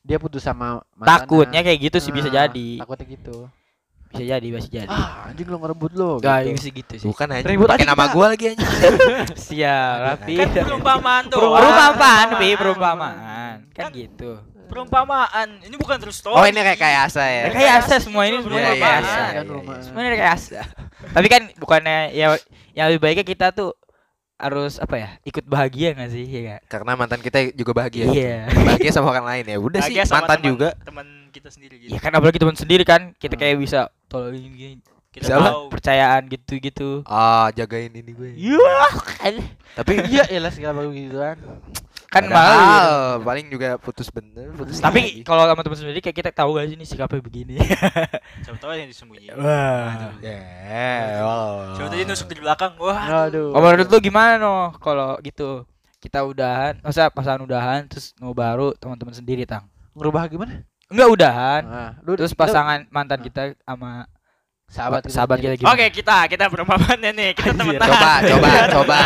dia 0.00 0.16
putus 0.16 0.40
sama 0.40 0.78
mantannya. 0.92 1.06
takutnya 1.20 1.60
kayak 1.60 1.78
gitu 1.82 1.98
sih 1.98 2.10
bisa 2.10 2.30
Ah, 2.30 2.46
jadi 2.46 2.68
Takutnya 2.78 3.06
gitu. 3.10 3.36
Bisa 4.16 4.24
jadi 4.26 4.46
bisa 4.48 4.68
jadi 4.68 4.88
Ah, 4.88 5.28
anjing 5.28 5.44
lo 5.44 5.56
ngerebut 5.58 5.92
lo. 5.92 6.10
Gak 6.18 6.38
gitu. 6.46 6.58
sih 6.58 6.72
gitu 6.72 6.94
sih 6.96 7.06
Bukan 7.06 7.28
aja. 7.30 7.44
Ribut 7.44 7.68
aja 7.68 7.84
nama 7.84 8.04
gua 8.08 8.32
lagi 8.32 8.50
anjing. 8.50 8.64
siap 9.46 9.96
rapi 10.02 10.34
Kan 10.34 10.48
perumpamaan 10.56 11.22
tuh. 11.26 11.38
perumpamaan 11.38 12.26
Pi, 12.34 12.48
perumpamaan 12.54 13.54
kan 13.70 13.90
gitu 13.90 14.40
Perumpamaan. 14.66 15.62
Ini 15.62 15.76
bukan 15.76 15.94
terus 15.96 16.16
story. 16.16 16.34
Oh, 16.34 16.42
ini 16.42 16.58
rekayasa 16.58 17.22
ya. 17.22 17.42
rekayasa 17.48 17.94
semua 17.98 18.24
ini 18.24 18.40
semua 18.40 18.56
Iya, 18.56 18.64
iya, 18.64 18.72
rekayasa 18.72 19.06
iya, 19.12 19.26
Kan 19.30 19.44
iya, 19.44 19.52
rumah. 19.52 19.76
semuanya 19.78 20.10
rekayasa 20.12 20.60
tapi 21.06 21.26
kan 21.26 21.42
bukannya 21.54 21.98
ya 22.10 22.34
yang 22.72 22.86
lebih 22.88 23.00
baiknya 23.00 23.22
kita 23.22 23.46
tuh 23.50 23.72
harus 24.36 24.76
apa 24.76 24.96
ya 24.96 25.08
ikut 25.22 25.44
bahagia 25.44 25.94
gak 25.94 26.10
sih 26.10 26.24
ya 26.24 26.40
gak? 26.50 26.60
Karena 26.68 26.92
mantan 26.92 27.20
kita 27.20 27.52
juga 27.52 27.72
bahagia. 27.74 28.04
iya 28.06 28.50
Bahagia 28.50 28.90
sama 28.90 29.08
orang 29.08 29.24
lain 29.24 29.44
ya. 29.46 29.56
Udah 29.56 29.80
sih 29.82 29.96
mantan 30.02 30.28
teman- 30.34 30.44
juga. 30.44 30.68
Teman 30.78 31.06
kita 31.36 31.48
sendiri 31.48 31.74
gitu. 31.78 31.90
ya 31.90 31.98
kan 31.98 32.10
apalagi 32.10 32.36
teman 32.36 32.54
sendiri 32.54 32.82
kan 32.82 33.12
kita 33.14 33.34
Hmm. 33.34 33.42
kayak 33.42 33.56
bisa 33.58 33.80
tolongin 34.06 34.50
gini 34.50 34.76
Kita 35.08 35.32
tahu. 35.32 35.72
percayaan 35.72 36.28
gitu 36.28 36.52
gitu 36.58 36.88
Ah, 37.02 37.48
jagain 37.50 37.88
ini 37.90 38.10
gue. 38.10 38.30
iya 38.34 38.84
kan 38.92 39.32
Tapi 39.74 39.92
Iya, 40.12 40.28
elah 40.30 40.48
segala 40.50 40.80
begituan. 40.82 41.40
kan 42.06 42.22
malah 42.22 42.36
padahal 42.38 42.92
paling 43.20 43.46
juga 43.46 43.76
putus 43.76 44.08
bener, 44.08 44.48
putus 44.52 44.76
tapi 44.78 45.20
kalau 45.22 45.42
sama 45.42 45.60
teman 45.60 45.76
sendiri 45.78 46.00
kayak 46.00 46.16
kita 46.16 46.30
tahu 46.30 46.54
gak 46.54 46.66
sih 46.66 46.74
ini 46.74 46.84
sikapnya 46.84 47.18
begini 47.18 47.56
Siapa 48.44 48.56
tahu 48.56 48.72
yang 48.72 48.88
disembunyiin. 48.88 49.36
wah 49.36 50.12
Ya. 50.18 50.40
Siapa 51.72 51.88
tahu 51.88 51.94
dia 51.94 52.04
nusuk 52.04 52.26
dari 52.26 52.40
belakang. 52.40 52.72
Wah. 52.78 53.26
Aduh. 53.26 53.50
Oh, 53.50 53.60
menurut 53.60 53.88
lu 53.88 53.98
gimana 53.98 54.36
no 54.36 54.54
kalau 54.76 55.16
gitu 55.20 55.64
kita 55.98 56.22
udahan 56.22 56.76
masa 56.80 57.08
pasangan 57.08 57.42
udahan 57.42 57.84
terus 57.84 58.12
mau 58.16 58.30
baru 58.30 58.72
teman-teman 58.74 59.12
sendiri 59.12 59.42
tang 59.42 59.64
ngerubah 59.92 60.28
gimana? 60.28 60.60
Enggak 60.86 61.08
udahan. 61.10 61.62
Nah, 61.62 61.90
lu 62.00 62.14
Terus 62.14 62.30
pasangan 62.32 62.86
mantan 62.88 63.18
kita 63.20 63.58
sama 63.60 64.06
sahabat 64.66 65.06
sahabat 65.06 65.38
kita 65.38 65.54
gimana? 65.56 65.72
Oke 65.72 65.86
kita 65.92 66.16
kita 66.26 66.44
perumpamannya 66.46 67.10
nih 67.12 67.30
kita 67.32 67.54
teman 67.54 67.74
Coba, 67.76 68.12
coba, 68.30 68.50
coba. 68.68 68.98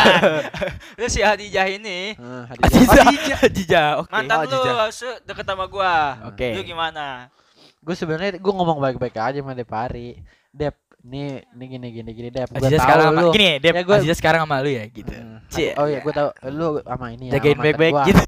Terus 0.97 1.11
si 1.11 1.21
Hadijah 1.21 1.65
ini 1.67 2.13
Nah, 2.15 2.49
Aziza. 2.59 3.01
Aziza. 3.39 3.83
Oke. 3.97 4.09
mantan 4.09 4.35
Oh, 4.35 4.43
lu 4.43 4.57
Hadijah. 4.57 4.89
se- 4.89 5.21
deket 5.21 5.45
sama 5.45 5.65
gua. 5.65 5.93
Oke. 6.27 6.53
Lu 6.53 6.61
gimana? 6.63 7.29
gue 7.77 7.95
sebenarnya 7.95 8.37
gue 8.37 8.53
ngomong 8.55 8.77
baik-baik 8.79 9.17
aja 9.17 9.37
sama 9.37 9.53
Depari. 9.53 10.13
Dep, 10.49 10.77
ini 11.01 11.41
ini 11.51 11.65
gini 11.67 11.87
gini 11.91 12.11
gini 12.11 12.29
Dep. 12.29 12.49
Gue 12.51 12.57
Aziza 12.59 12.77
tahu 12.77 12.85
sekarang 12.85 13.05
sama 13.07 13.19
lu. 13.19 13.31
gini, 13.31 13.49
Dep. 13.57 13.73
Ya, 13.73 13.81
gua- 13.81 13.97
Aziza 13.97 14.15
sekarang 14.15 14.41
sama 14.43 14.55
lu 14.61 14.69
ya 14.71 14.85
gitu. 14.87 15.13
Hmm. 15.13 15.37
Cie. 15.47 15.73
Oh 15.75 15.85
iya, 15.85 15.97
gue 15.99 16.09
tahu 16.11 16.29
lu 16.51 16.67
sama 16.79 17.05
ini 17.11 17.29
ya. 17.29 17.37
Jagain 17.37 17.57
baik-baik 17.59 17.93
gua. 17.95 18.05
gitu. 18.05 18.21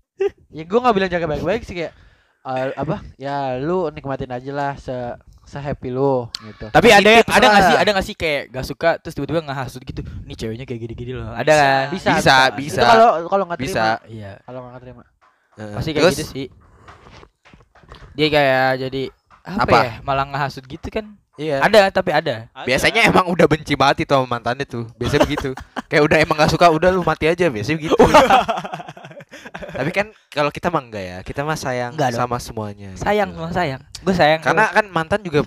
Ya 0.50 0.64
gue 0.64 0.80
nggak 0.80 0.94
bilang 0.94 1.10
jaga 1.12 1.26
baik-baik 1.28 1.62
sih 1.64 1.76
kayak 1.76 1.94
eh, 2.44 2.72
apa? 2.76 3.00
Ya 3.16 3.58
lu 3.58 3.88
nikmatin 3.90 4.32
aja 4.32 4.52
lah 4.52 4.72
se 4.76 4.94
se 5.44 5.60
happy 5.60 5.92
lu 5.92 6.28
gitu. 6.44 6.72
Tapi 6.72 6.88
ada 6.92 7.20
ada 7.24 7.46
nggak 7.52 7.64
sih 7.68 7.76
ada 7.76 7.90
nggak 7.92 8.06
sih 8.08 8.16
kayak 8.16 8.42
gak 8.52 8.66
suka 8.66 8.90
terus 9.04 9.16
tiba-tiba 9.16 9.44
ngehasut 9.44 9.84
gitu. 9.84 10.04
Nih 10.24 10.36
ceweknya 10.36 10.64
kayak 10.64 10.82
gini-gini 10.88 11.12
loh. 11.20 11.32
Ada 11.36 11.54
kan? 11.54 11.86
Bisa, 11.92 12.10
Bisa, 12.16 12.36
bisa. 12.56 12.82
Kalau 12.84 13.10
kalau 13.28 13.44
nggak 13.48 13.60
Bisa. 13.60 14.00
terima, 14.00 14.12
Iya. 14.12 14.32
kalau 14.44 14.60
nggak 14.68 14.82
terima. 14.84 15.04
Heeh. 15.60 15.76
Pasti 15.76 15.90
kayak 15.92 16.04
Terus, 16.08 16.16
gitu 16.16 16.26
sih. 16.32 16.48
Dia 18.14 18.28
kayak 18.30 18.68
jadi 18.88 19.04
apa, 19.44 19.64
Apa? 19.68 19.78
ya? 19.84 19.94
Malah 20.06 20.26
ngehasut 20.32 20.64
gitu 20.64 20.88
kan. 20.88 21.06
Iya. 21.34 21.66
Ada 21.66 21.90
tapi 21.90 22.14
ada. 22.14 22.46
Ada. 22.54 22.66
Biasanya 22.70 23.10
emang 23.10 23.26
udah 23.26 23.50
benci 23.50 23.74
banget 23.74 24.06
itu 24.06 24.14
sama 24.14 24.38
mantannya 24.38 24.70
tuh. 24.70 24.86
Biasanya 25.02 25.26
begitu. 25.26 25.50
Kayak 25.90 26.04
udah 26.10 26.18
emang 26.22 26.38
gak 26.42 26.52
suka, 26.54 26.70
udah 26.74 26.90
lu 26.90 27.02
mati 27.06 27.26
aja 27.30 27.50
biasanya 27.50 27.78
begitu. 27.78 27.94
Tapi 29.74 29.90
kan 29.90 30.08
kalau 30.30 30.54
kita 30.54 30.70
mah 30.70 30.82
enggak 30.86 31.04
ya. 31.04 31.18
Kita 31.26 31.42
mah 31.42 31.58
sayang 31.58 31.98
Enggak 31.98 32.14
dong. 32.14 32.20
sama 32.24 32.38
semuanya. 32.38 32.94
Sayang 32.94 33.34
gitu. 33.34 33.42
sama 33.42 33.52
sayang. 33.52 33.82
Gue 34.06 34.16
sayang. 34.16 34.40
Karena 34.46 34.66
kan 34.70 34.86
mantan 34.94 35.20
juga 35.26 35.42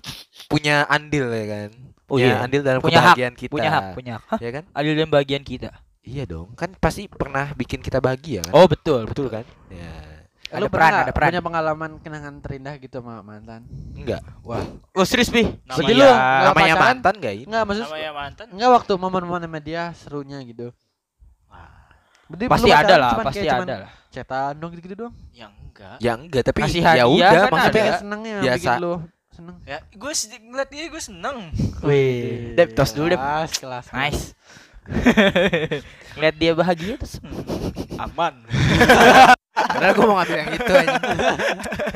punya 0.51 0.83
andil 0.91 1.31
ya 1.31 1.47
kan. 1.47 1.71
Oh 2.07 2.19
punya 2.19 2.39
iya. 2.39 2.45
andil 2.47 2.63
dalam 2.63 2.79
punya 2.79 2.99
hak, 3.03 3.19
kebahagiaan 3.19 3.35
kita. 3.35 3.51
punya 3.51 3.71
hak, 3.71 3.85
punya 3.95 4.13
hak. 4.19 4.27
Hah? 4.31 4.39
Ya 4.39 4.51
kan? 4.55 4.65
Adil 4.71 4.95
dan 4.95 5.11
bagian 5.11 5.43
kita. 5.43 5.71
Iya 6.07 6.23
dong. 6.23 6.55
Kan 6.55 6.71
pasti 6.79 7.11
pernah 7.11 7.51
bikin 7.55 7.83
kita 7.83 7.99
bahagia 7.99 8.47
kan? 8.47 8.53
Oh 8.55 8.71
betul, 8.71 9.07
betul 9.11 9.27
betul. 9.27 9.43
kan? 9.43 9.45
Ya. 9.71 9.91
Ada 10.47 10.63
lu 10.63 10.71
peran, 10.71 10.87
pernah 10.95 11.03
ada 11.03 11.11
peran. 11.11 11.29
punya 11.35 11.43
pengalaman 11.43 11.91
kenangan 11.99 12.35
terindah 12.39 12.75
gitu 12.79 13.03
sama 13.03 13.19
mantan? 13.27 13.67
Enggak. 13.99 14.23
Wah, 14.47 14.63
Oh 14.95 15.03
serius 15.03 15.27
Pi? 15.27 15.43
Namanya- 15.43 15.67
Berarti 15.67 15.93
lu 15.99 16.07
namanya 16.07 16.55
pacaran? 16.55 16.79
mantan 16.87 17.15
enggak 17.19 17.35
ini? 17.35 17.45
Enggak, 17.51 17.63
maksud 17.67 17.85
Namanya 17.91 18.13
mantan. 18.15 18.47
enggak 18.55 18.71
waktu 18.71 18.93
momen-momen 18.95 19.43
sama 19.43 19.59
dia 19.59 19.83
serunya 19.99 20.39
gitu. 20.47 20.71
Berarti 22.27 22.45
Pasti 22.51 22.71
ada 22.75 22.95
lah, 22.99 23.13
pasti 23.23 23.47
ada 23.47 23.75
lah. 23.87 23.91
Cetan 24.17 24.53
dong 24.57 24.73
gitu-gitu 24.73 24.97
doang. 24.97 25.15
Ya 25.37 25.53
enggak. 25.53 25.97
Ya 26.01 26.13
enggak, 26.17 26.43
tapi 26.49 26.65
Kasih 26.65 26.81
ya 26.81 26.89
hadiah 26.89 27.09
udah 27.13 27.31
kan 27.37 27.51
maksudnya 27.53 27.85
ada. 27.85 28.01
senengnya 28.01 28.37
biasa. 28.41 28.57
bikin 28.57 28.81
lu 28.81 28.95
seneng. 29.37 29.57
Ya, 29.69 29.79
gue 29.93 30.13
ngeliat 30.49 30.69
dia 30.73 30.85
gue 30.89 31.03
seneng. 31.05 31.37
Wih, 31.85 32.57
Dep 32.57 32.73
tos 32.73 32.97
dulu 32.97 33.13
Dep. 33.13 33.21
Kelas, 33.21 33.53
kelas. 33.61 33.87
Nice. 33.93 34.25
Lihat 36.25 36.35
dia 36.41 36.57
bahagia 36.57 36.97
terus. 36.97 37.21
Aman. 38.09 38.41
Padahal 39.53 39.93
gue 39.93 40.07
mau 40.09 40.17
ngambil 40.17 40.37
yang 40.41 40.51
itu 40.57 40.73
aja. 40.73 40.97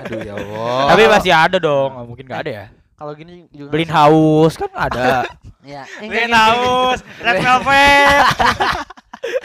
Aduh 0.05 0.21
ya 0.21 0.35
Allah. 0.37 0.81
Tapi 0.93 1.03
masih 1.09 1.33
ada 1.33 1.57
dong, 1.57 1.91
mungkin 2.05 2.25
nggak 2.29 2.41
ada 2.45 2.53
ya. 2.53 2.67
Kalau 3.00 3.17
gini 3.17 3.49
juga 3.49 3.73
Beliin 3.73 3.93
haus 3.97 4.53
kan 4.61 4.69
ada. 4.77 5.25
Ya, 5.61 5.85
Ren 6.00 6.33
Haus, 6.33 7.05
Red 7.21 7.45
Velvet. 7.45 8.25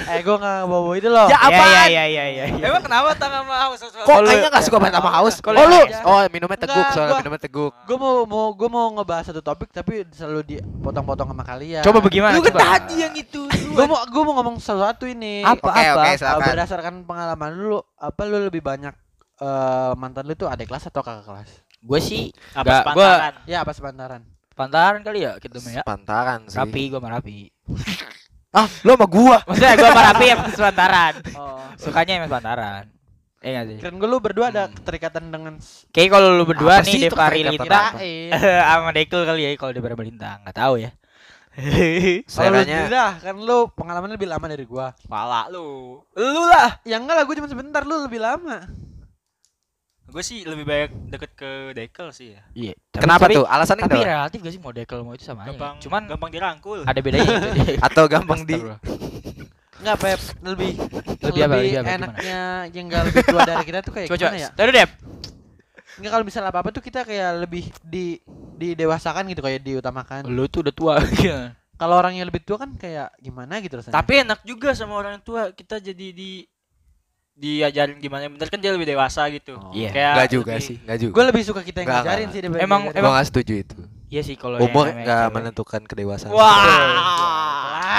Eh, 0.06 0.20
gua 0.22 0.36
enggak 0.38 0.58
bawa 0.66 0.92
itu 0.94 1.10
loh. 1.10 1.28
Ya, 1.28 1.38
Iya 1.38 1.48
apaan? 1.50 1.88
iya 1.90 2.04
iya 2.06 2.24
iya. 2.28 2.44
iya. 2.46 2.66
Emang 2.70 2.84
kenapa 2.84 3.14
tangan 3.16 3.42
sama 3.42 3.56
Haus? 3.58 3.80
Kok 3.82 4.18
kayaknya 4.22 4.50
gak 4.50 4.64
suka 4.64 4.78
banget 4.78 4.96
sama 4.98 5.12
haus? 5.14 5.36
Kalau 5.42 5.58
Oh 5.58 5.66
lu? 5.66 5.82
Oh 6.06 6.20
minumnya 6.30 6.60
teguk 6.60 6.88
soalnya 6.94 7.14
minumnya 7.22 7.42
teguk. 7.42 7.74
Gue 7.84 7.98
mau 7.98 8.14
mau 8.24 8.46
gue 8.54 8.70
mau 8.70 8.86
ngebahas 8.94 9.26
satu 9.30 9.42
topik 9.42 9.70
tapi 9.70 10.06
selalu 10.12 10.42
dipotong-potong 10.58 11.28
sama 11.32 11.44
kalian. 11.44 11.82
Coba 11.82 12.00
bagaimana? 12.00 12.38
Lu 12.38 12.42
kan 12.42 12.54
tadi 12.54 12.96
yang 13.02 13.14
itu. 13.14 13.42
Gue 13.50 13.86
mau 13.86 13.98
gue 14.04 14.22
mau 14.22 14.34
ngomong 14.38 14.56
sesuatu 14.62 15.06
ini. 15.06 15.42
Apa 15.42 15.74
Oke 15.74 15.84
apa? 15.84 15.98
oke 15.98 16.06
Uh, 16.06 16.18
silakan. 16.18 16.48
berdasarkan 16.48 16.94
pengalaman 17.04 17.50
lu, 17.56 17.80
apa 17.98 18.22
lu 18.24 18.38
lebih 18.46 18.62
banyak 18.62 18.94
eh, 19.36 19.92
mantan 19.96 20.24
lu 20.24 20.34
tuh 20.34 20.48
adik 20.48 20.70
kelas 20.70 20.88
atau 20.88 21.02
kakak 21.02 21.26
kelas? 21.26 21.50
Gue 21.82 22.00
sih 22.00 22.34
Apa 22.54 22.82
sepantaran? 22.82 23.34
Ya 23.46 23.58
apa 23.62 23.72
sepantaran? 23.74 24.22
pantaran 24.56 25.04
kali 25.04 25.28
ya 25.28 25.36
kita 25.36 25.60
mah 25.60 25.72
ya. 25.72 25.84
Pantaran 25.84 26.48
sih. 26.48 26.56
Rapi, 26.56 26.82
gue 26.88 27.00
Rapi. 27.02 27.40
Ah, 28.56 28.68
lu 28.82 28.96
sama 28.96 29.06
gua. 29.06 29.38
Maksudnya 29.44 29.76
gue 29.76 29.84
sama 29.86 30.04
Rapi 30.08 30.26
yang 30.26 30.40
sepantaran. 30.56 31.14
Oh. 31.36 31.60
Sukanya 31.76 32.14
yang 32.16 32.26
sepantaran. 32.26 32.84
Iya 33.44 33.52
nggak 33.52 33.66
sih? 33.68 33.78
Keren 33.78 33.96
gue 34.00 34.08
lu 34.08 34.18
berdua 34.18 34.46
ada 34.48 34.72
keterikatan 34.72 35.28
dengan 35.28 35.60
s- 35.60 35.86
Kayak 35.92 36.16
kalau 36.16 36.34
lu 36.34 36.48
berdua 36.48 36.80
Apa 36.80 36.88
nih 36.88 37.12
apa? 37.12 37.30
Kirain. 37.60 38.30
sama 38.72 38.90
Dekul 38.90 39.22
kali 39.22 39.42
ya 39.44 39.50
kalau 39.54 39.72
Devari 39.76 39.96
Lintang 40.02 40.40
nggak 40.42 40.56
tahu 40.56 40.74
ya. 40.80 40.90
Seleranya 42.28 42.64
sendiri 42.66 42.92
dah, 42.92 43.12
kan 43.16 43.36
lu 43.38 43.72
pengalaman 43.72 44.12
lebih 44.12 44.28
lama 44.28 44.44
dari 44.48 44.64
gua. 44.64 44.92
Pala 45.06 45.48
lu. 45.48 46.00
Lu 46.12 46.42
lah. 46.44 46.80
Ya 46.84 47.00
enggak 47.00 47.16
lah, 47.16 47.24
gua 47.24 47.36
cuma 47.36 47.48
sebentar, 47.48 47.84
lu 47.84 48.04
lebih 48.04 48.20
lama. 48.20 48.66
Gue 50.16 50.24
sih 50.24 50.48
lebih 50.48 50.64
banyak 50.64 51.12
deket 51.12 51.32
ke 51.36 51.52
Dekel 51.76 52.08
sih 52.16 52.32
ya. 52.32 52.42
Iya. 52.56 52.74
Kenapa 52.96 53.28
tuh? 53.28 53.44
Alasannya 53.44 53.84
Tapi 53.84 54.00
kenapa? 54.00 54.12
relatif 54.16 54.38
gak 54.40 54.54
sih 54.56 54.62
mau 54.64 54.72
Dekel 54.72 55.00
mau 55.04 55.12
itu 55.12 55.28
sama 55.28 55.44
aja. 55.44 55.52
Gampang, 55.52 55.76
Cuman 55.84 56.02
gampang 56.08 56.32
dirangkul. 56.32 56.80
ada 56.88 57.00
bedanya 57.04 57.28
itu 57.36 57.52
dia. 57.52 57.78
Atau 57.84 58.08
gampang 58.08 58.48
di 58.48 58.56
Enggak, 59.76 59.98
Pep, 60.00 60.20
lebih 60.40 60.72
Lebih 61.20 61.42
apa, 61.44 61.56
lebih 61.60 61.74
apa, 61.76 61.90
enaknya 62.00 62.40
yang 62.72 62.86
enggak 62.88 63.04
lebih 63.12 63.24
tua 63.28 63.42
dari 63.44 63.64
kita 63.68 63.80
tuh 63.84 63.92
kayak 63.92 64.08
Coba 64.08 64.16
coba. 64.16 64.24
gimana 64.32 64.40
ya? 64.40 64.50
Tadi 64.56 64.70
Dep. 64.72 64.90
Enggak 66.00 66.12
kalau 66.16 66.24
misalnya 66.24 66.50
apa-apa 66.56 66.70
tuh 66.72 66.84
kita 66.88 67.00
kayak 67.04 67.30
lebih 67.44 67.64
di 67.84 68.06
didewasakan 68.56 69.28
gitu 69.36 69.44
kayak 69.44 69.68
diutamakan. 69.68 70.32
Lu 70.32 70.48
tuh 70.48 70.64
udah 70.64 70.72
tua. 70.72 70.94
Iya. 71.20 71.60
Kalau 71.76 72.00
orang 72.00 72.16
yang 72.16 72.32
lebih 72.32 72.40
tua 72.40 72.56
kan 72.56 72.72
kayak 72.80 73.12
gimana 73.20 73.60
gitu 73.60 73.76
rasanya. 73.76 74.00
Tapi 74.00 74.24
enak 74.24 74.48
juga 74.48 74.72
sama 74.72 74.96
orang 74.96 75.20
tua 75.20 75.52
kita 75.52 75.84
jadi 75.84 76.08
di 76.16 76.48
diajarin 77.36 78.00
gimana 78.00 78.22
yang 78.24 78.34
bener 78.34 78.48
kan 78.48 78.58
dia 78.58 78.72
lebih 78.72 78.88
dewasa 78.88 79.28
gitu. 79.28 79.56
Oh. 79.56 79.70
Iya. 79.70 79.92
Kayak 79.92 80.12
Enggak 80.14 80.30
juga 80.32 80.52
lebih- 80.52 80.66
sih, 80.66 80.76
enggak 80.80 80.98
juga. 80.98 81.12
gue 81.12 81.24
lebih 81.26 81.44
suka 81.44 81.62
kita 81.62 81.78
yang 81.78 81.88
Nggak, 81.88 82.00
ngajarin 82.02 82.20
nggak. 82.22 82.32
sih 82.32 82.40
daripada 82.42 82.62
Emang-. 82.64 82.84
Gua 82.88 83.10
enggak 83.12 83.28
setuju 83.28 83.54
itu. 83.60 83.76
Iya 84.06 84.22
sih 84.22 84.36
kalau 84.36 84.58
Umur 84.58 84.86
cewek. 84.88 85.30
menentukan 85.30 85.82
kedewasaan. 85.84 86.32
Wah. 86.32 86.56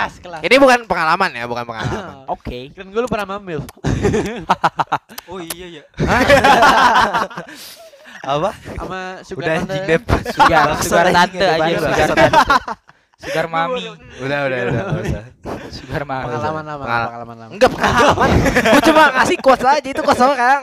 kelas 0.06 0.14
kelas. 0.18 0.40
Ini 0.40 0.54
bukan 0.56 0.78
pengalaman 0.86 1.30
ya, 1.30 1.44
bukan 1.44 1.64
pengalaman. 1.64 2.24
Oke. 2.34 2.70
Kan 2.72 2.88
gue 2.88 3.00
lu 3.00 3.08
pernah 3.08 3.36
mamil. 3.36 3.60
Oh 5.26 5.42
iya 5.42 5.82
ya. 5.82 5.84
Apa? 8.22 8.50
sama 8.54 9.00
sugar 9.22 9.42
Udah 9.42 9.56
tante. 9.60 9.94
Sugar, 10.30 10.66
sugar 10.80 11.06
tante 11.10 11.42
aja, 11.44 11.76
sugar 11.76 12.08
tante. 12.08 12.28
Sugar 13.16 13.48
mami, 13.48 13.80
Udah, 14.20 14.38
udah, 14.44 14.58
udah, 14.60 14.72
enggak 14.76 15.02
usah. 15.02 15.24
sugar 15.72 16.04
mami. 16.04 16.28
Pengalaman 16.28 16.64
lama, 16.64 16.84
Pengal- 16.84 17.06
pengalaman 17.08 17.36
lama. 17.38 17.50
Enggak 17.50 17.70
pengalaman. 17.72 18.28
Gua 18.68 18.82
cuma 18.84 19.02
ngasih 19.10 19.36
quotes 19.40 19.64
aja 19.66 19.88
itu 19.88 20.02
quotes 20.04 20.20
orang. 20.22 20.60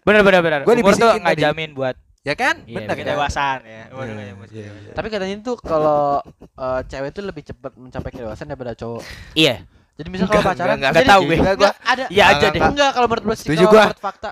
Bener 0.00 0.20
bener 0.22 0.40
bener. 0.40 0.60
Gua 0.64 0.72
Umur 0.74 0.96
tuh 0.96 1.12
nggak 1.12 1.28
tadi. 1.30 1.42
jamin 1.42 1.70
buat 1.72 1.96
Ya 2.24 2.32
kan? 2.32 2.64
Iya, 2.64 2.88
kan? 2.88 2.96
Kedewasaan 2.96 3.58
ya. 3.60 3.68
Iya, 3.68 3.82
nggak 3.84 4.04
iya, 4.08 4.24
nyebut 4.26 4.48
iya. 4.48 4.64
kedewasaan. 4.64 4.96
Tapi 4.96 5.06
katanya 5.06 5.36
tuh 5.44 5.56
kalau 5.60 6.24
eh, 6.40 6.80
cewek 6.88 7.10
tuh 7.12 7.22
lebih 7.22 7.42
cepat 7.44 7.72
mencapai 7.74 8.10
kedewasaan 8.10 8.48
daripada 8.48 8.72
cowok. 8.72 9.02
iya. 9.34 9.60
Jadi 9.94 10.08
misal 10.08 10.26
kalau 10.26 10.40
Enggak, 10.40 10.56
pacaran 10.56 10.74
enggak, 10.74 10.88
enggak 10.88 10.96
jadi- 10.98 11.12
tahu 11.12 11.22
gue. 11.22 11.36
Enggak, 11.36 11.54
Enggak, 11.54 11.74
ada. 11.84 12.04
Iya 12.08 12.24
aja 12.24 12.32
Enggak, 12.34 12.40
deh. 12.40 12.48
enggak. 12.56 12.70
Enggak 12.72 12.90
kalau 12.90 13.06
menurut 13.06 13.24
gue 13.24 13.36
Setuju 13.36 13.54
kalau 13.58 13.68
gua. 13.70 13.84
menurut 13.84 14.00
fakta. 14.02 14.30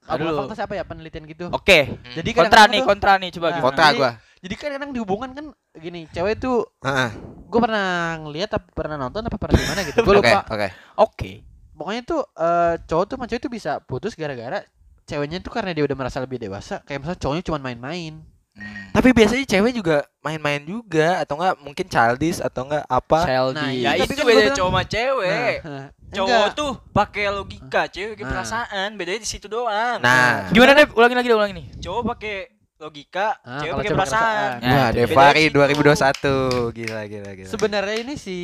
Kalau 0.00 0.18
Aduh. 0.18 0.38
fakta 0.42 0.54
siapa 0.58 0.72
ya 0.74 0.82
penelitian 0.82 1.24
gitu. 1.24 1.46
Oke. 1.48 1.78
Jadi 2.10 2.30
Kontra 2.32 2.42
kadang-kadang 2.58 2.72
nih, 2.74 2.82
kontra 2.82 3.12
nih 3.16 3.30
coba 3.30 3.46
Nah, 3.46 3.54
gimana? 3.54 3.64
Kontra 3.64 3.86
gua. 3.94 4.10
Jadi 4.38 4.54
kan 4.54 4.68
kadang 4.72 4.90
di 4.90 5.00
hubungan 5.00 5.30
kan 5.30 5.46
gini, 5.80 6.00
cewek 6.08 6.36
tuh 6.36 6.66
Heeh. 6.80 7.10
gue 7.44 7.60
pernah 7.60 7.88
ngeliat 8.18 8.50
apa 8.52 8.68
pernah 8.68 8.96
nonton 8.96 9.22
apa 9.22 9.36
pernah 9.36 9.56
gimana 9.56 9.80
gitu. 9.82 9.98
Gue 10.00 10.14
Oke, 10.20 10.28
lupa. 10.28 10.40
oke. 10.46 10.68
Oke. 10.98 11.32
Pokoknya 11.72 12.02
tuh 12.02 12.22
eh, 12.34 12.74
cowok 12.82 13.04
tuh 13.04 13.14
sama 13.14 13.26
cewek 13.26 13.40
tuh 13.40 13.52
bisa 13.52 13.72
putus 13.80 14.12
gara-gara 14.12 14.66
ceweknya 15.02 15.38
tuh 15.38 15.48
karena 15.48 15.72
dia 15.72 15.82
udah 15.82 15.96
merasa 15.96 16.18
lebih 16.18 16.36
dewasa. 16.36 16.82
Kayak 16.82 17.00
misalnya 17.00 17.20
cowoknya 17.20 17.44
cuma 17.44 17.58
main-main. 17.58 18.20
Hmm. 18.58 18.90
Tapi 18.90 19.14
biasanya 19.14 19.46
cewek 19.46 19.72
juga 19.72 19.96
main-main 20.18 20.58
juga 20.60 21.22
atau 21.22 21.38
enggak 21.38 21.54
mungkin 21.62 21.86
childish 21.86 22.42
atau 22.42 22.66
enggak 22.66 22.82
apa? 22.84 23.18
Childish. 23.22 23.62
Nah, 23.62 23.70
Ya 23.70 23.90
Tapi 23.94 24.02
itu 24.04 24.18
kan 24.18 24.26
beda 24.26 24.50
cowok 24.52 24.70
sama 24.70 24.82
cewek. 24.84 25.56
Nah, 25.62 25.86
Cowok 26.18 26.26
enggak. 26.28 26.56
tuh 26.56 26.70
pakai 26.90 27.24
logika, 27.30 27.82
cewek 27.86 28.08
pakai 28.12 28.24
Nah. 28.26 28.32
perasaan. 28.34 28.88
Bedanya 28.98 29.20
di 29.22 29.28
situ 29.30 29.46
doang. 29.46 30.02
Nah, 30.02 30.50
Gimana 30.50 30.74
deh? 30.74 30.90
Ulangin 30.90 31.16
lagi, 31.16 31.28
deh, 31.30 31.36
ulangin 31.38 31.56
nih. 31.62 31.68
Cowok 31.78 32.02
pakai 32.16 32.36
logika, 32.78 33.34
Ah, 33.40 33.58
cewek 33.58 33.68
kalau 33.68 33.82
pakai 33.82 33.90
perasaan. 33.92 34.22
perasaan. 34.22 34.52
Nah, 34.62 34.88
Devari 34.88 35.10
bedanya 35.10 35.34
di 35.34 35.42
situ. 35.42 35.58
2021. 35.58 36.72
Gila, 36.72 37.00
gila, 37.04 37.30
gila. 37.34 37.48
Sebenarnya 37.48 37.96
ini 37.98 38.14
si 38.14 38.36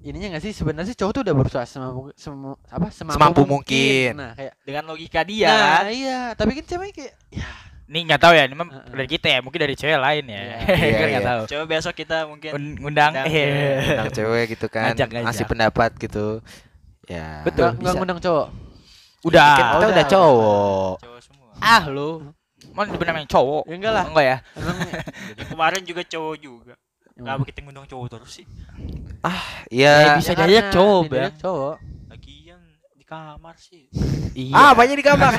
ininya 0.00 0.28
nggak 0.32 0.42
sih 0.42 0.52
sebenarnya 0.52 0.88
sih 0.88 0.96
cowok 0.96 1.12
tuh 1.12 1.22
udah 1.22 1.34
berusaha 1.34 1.64
semampu 1.64 2.08
semu, 2.14 2.56
apa 2.64 2.88
semampu, 2.88 3.14
Semampu 3.14 3.42
mungkin. 3.44 4.10
Nah, 4.14 4.32
kayak 4.32 4.52
Dengan 4.60 4.84
logika 4.86 5.20
dia 5.22 5.46
nah, 5.46 5.60
kan. 5.78 5.84
iya, 5.90 6.20
tapi 6.32 6.50
kan 6.54 6.64
cewek 6.66 6.90
kayak 6.92 7.12
ya 7.30 7.48
Nih 7.84 8.00
nggak 8.02 8.16
tahu 8.18 8.32
ya, 8.32 8.48
ini 8.48 8.56
mah 8.56 8.64
Heeh. 8.64 8.96
dari 8.96 9.08
kita 9.10 9.26
ya, 9.28 9.38
mungkin 9.38 9.60
dari 9.60 9.76
cewek 9.76 10.00
lain 10.00 10.24
ya. 10.24 10.40
Iya. 10.40 10.56
kan 10.56 10.72
Iya, 10.80 10.96
nggak 10.96 11.10
iya. 11.12 11.20
tahu. 11.22 11.42
Coba 11.44 11.64
besok 11.68 11.94
kita 11.94 12.16
mungkin 12.24 12.50
Un- 12.50 12.76
Ngundang. 12.80 13.12
Ngundang. 13.12 13.26
Iya. 13.28 13.52
Tentang 13.84 14.12
cewek 14.16 14.44
gitu 14.50 14.66
kan, 14.66 14.82
Ngajak, 14.90 15.08
ngajak. 15.12 15.24
ngasih 15.28 15.44
pendapat 15.44 15.90
gitu. 16.00 16.26
Ya. 17.04 17.44
Betul, 17.44 17.76
nggak 17.76 17.92
ngundang 17.94 18.18
cowok. 18.18 18.46
Udah. 19.22 19.44
Kan 19.46 19.60
kita 19.60 19.76
udah, 19.76 19.88
udah 19.92 20.06
cowok. 20.08 20.94
cowok 20.96 21.20
semua. 21.20 21.48
Ah 21.60 21.82
lu. 21.84 22.10
Mana 22.72 22.94
benar 22.94 23.14
yang 23.18 23.28
cowok? 23.28 23.62
Ya 23.68 23.74
enggak 23.76 23.92
lah. 23.92 24.04
Enggak 24.08 24.24
ya? 24.24 24.38
Ya, 25.36 25.44
kemarin 25.52 25.82
juga 25.84 26.02
cowok 26.02 26.36
juga. 26.38 26.74
Kenapa 27.14 27.42
kita 27.46 27.58
ngundang 27.62 27.86
cowok 27.86 28.06
terus 28.10 28.32
sih? 28.32 28.46
Iya. 29.70 30.18
bisa 30.18 30.32
Ya 30.34 30.34
diajak 30.34 30.36
karena 30.38 30.72
cowok, 30.72 31.02
diajak 31.06 31.36
cowok. 31.38 31.74
Lagian 32.10 32.60
di 32.94 33.04
kamar 33.06 33.54
sih. 33.54 33.84
Iya. 34.34 34.54
Ah, 34.54 34.68
apanya 34.74 34.94
di 34.98 35.04
kamar? 35.06 35.32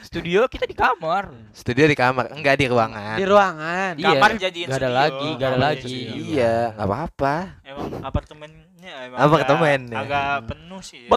Studio 0.00 0.46
kita 0.46 0.64
di 0.64 0.76
kamar. 0.78 1.34
Studio 1.50 1.84
di 1.84 1.96
kamar, 1.98 2.30
enggak 2.30 2.54
di 2.56 2.66
ruangan. 2.70 3.16
Di 3.18 3.26
ruangan. 3.26 3.92
Iya. 3.98 4.08
Kamar 4.14 4.30
jadiin 4.38 4.66
Gak 4.66 4.78
ada 4.78 4.86
studio. 4.86 5.00
lagi, 5.02 5.28
gak 5.34 5.48
ada 5.50 5.58
lagi. 5.58 5.98
Iya, 6.30 6.54
enggak 6.70 6.86
apa-apa. 6.86 7.34
Emang 7.66 7.86
apartemennya 8.00 8.92
emang 9.04 9.18
Apartemen, 9.18 9.80
agak, 9.86 9.90
ya. 9.90 10.00
agak 10.06 10.30
penuh 10.46 10.80
sih. 10.80 11.02
Ya. 11.02 11.10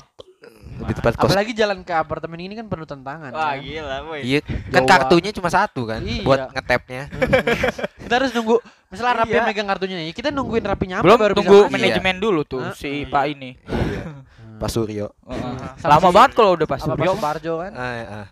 Lebih 0.84 0.96
tepat 0.96 1.14
kos. 1.16 1.26
Apalagi 1.26 1.52
jalan 1.52 1.80
ke 1.80 1.92
apartemen 1.92 2.38
ini 2.38 2.54
kan 2.54 2.68
penuh 2.68 2.84
tantangan. 2.84 3.32
Wah 3.32 3.52
kan? 3.52 3.58
gila 3.60 3.98
boy. 4.04 4.20
Iya, 4.20 4.40
kan 4.70 4.84
kartunya 4.84 5.32
cuma 5.32 5.48
satu 5.48 5.82
kan 5.86 6.00
Iya. 6.00 6.22
buat 6.22 6.52
ngetapnya. 6.52 7.08
kita 8.04 8.14
harus 8.14 8.32
nunggu 8.32 8.60
misalnya 8.88 9.24
Rapi 9.24 9.32
Iya. 9.32 9.44
megang 9.44 9.66
kartunya 9.66 9.96
nih 9.98 10.12
kita 10.12 10.30
nungguin 10.30 10.62
Rapi 10.62 10.86
nyampe 10.86 11.04
Belum 11.04 11.18
baru 11.18 11.34
bisa 11.34 11.40
tunggu 11.40 11.58
main. 11.66 11.74
manajemen 11.74 12.16
dulu 12.20 12.42
tuh 12.44 12.62
Hah? 12.62 12.76
si 12.76 13.04
Iya. 13.04 13.10
Pak 13.10 13.24
ini. 13.28 13.50
Iya. 13.64 14.04
Pak 14.62 14.70
Suryo. 14.70 15.08
Heeh. 15.24 15.56
Sama 15.78 15.98
Lama 15.98 16.10
banget 16.12 16.32
kalau 16.34 16.52
udah 16.54 16.68
Pak 16.68 16.80
Suryo. 16.80 17.00
Pak 17.00 17.16
Suparjo 17.18 17.54
kan 17.60 17.72
Ah, 17.74 17.96
ah. 18.22 18.28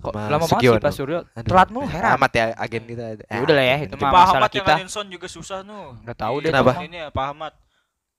Kok 0.00 0.16
Sama 0.16 0.32
lama 0.32 0.46
banget 0.48 0.62
sih. 0.64 0.80
Pak 0.80 0.94
Suryo. 0.96 1.18
Telat 1.36 1.68
mulu 1.68 1.84
heran. 1.84 2.16
Amat 2.16 2.32
ya 2.32 2.44
agen 2.56 2.82
kita. 2.84 3.04
Ya 3.20 3.38
udah 3.38 3.52
lah 3.52 3.66
ya, 3.66 3.76
itu 3.84 3.94
mah 3.94 4.00
Pak 4.00 4.10
masalah 4.10 4.32
Ahmad 4.32 4.48
yang 4.48 4.56
kita. 4.56 4.72
nganin 4.72 4.88
sound 4.88 5.08
juga 5.10 5.26
susah 5.28 5.58
nuh. 5.60 5.92
Nggak 6.00 6.16
tahu 6.16 6.34
Di 6.38 6.42
deh. 6.42 6.50
Kenapa? 6.50 6.72
Ini 6.80 6.96
ya 6.96 7.08
Pak 7.10 7.26
Ahmad. 7.28 7.52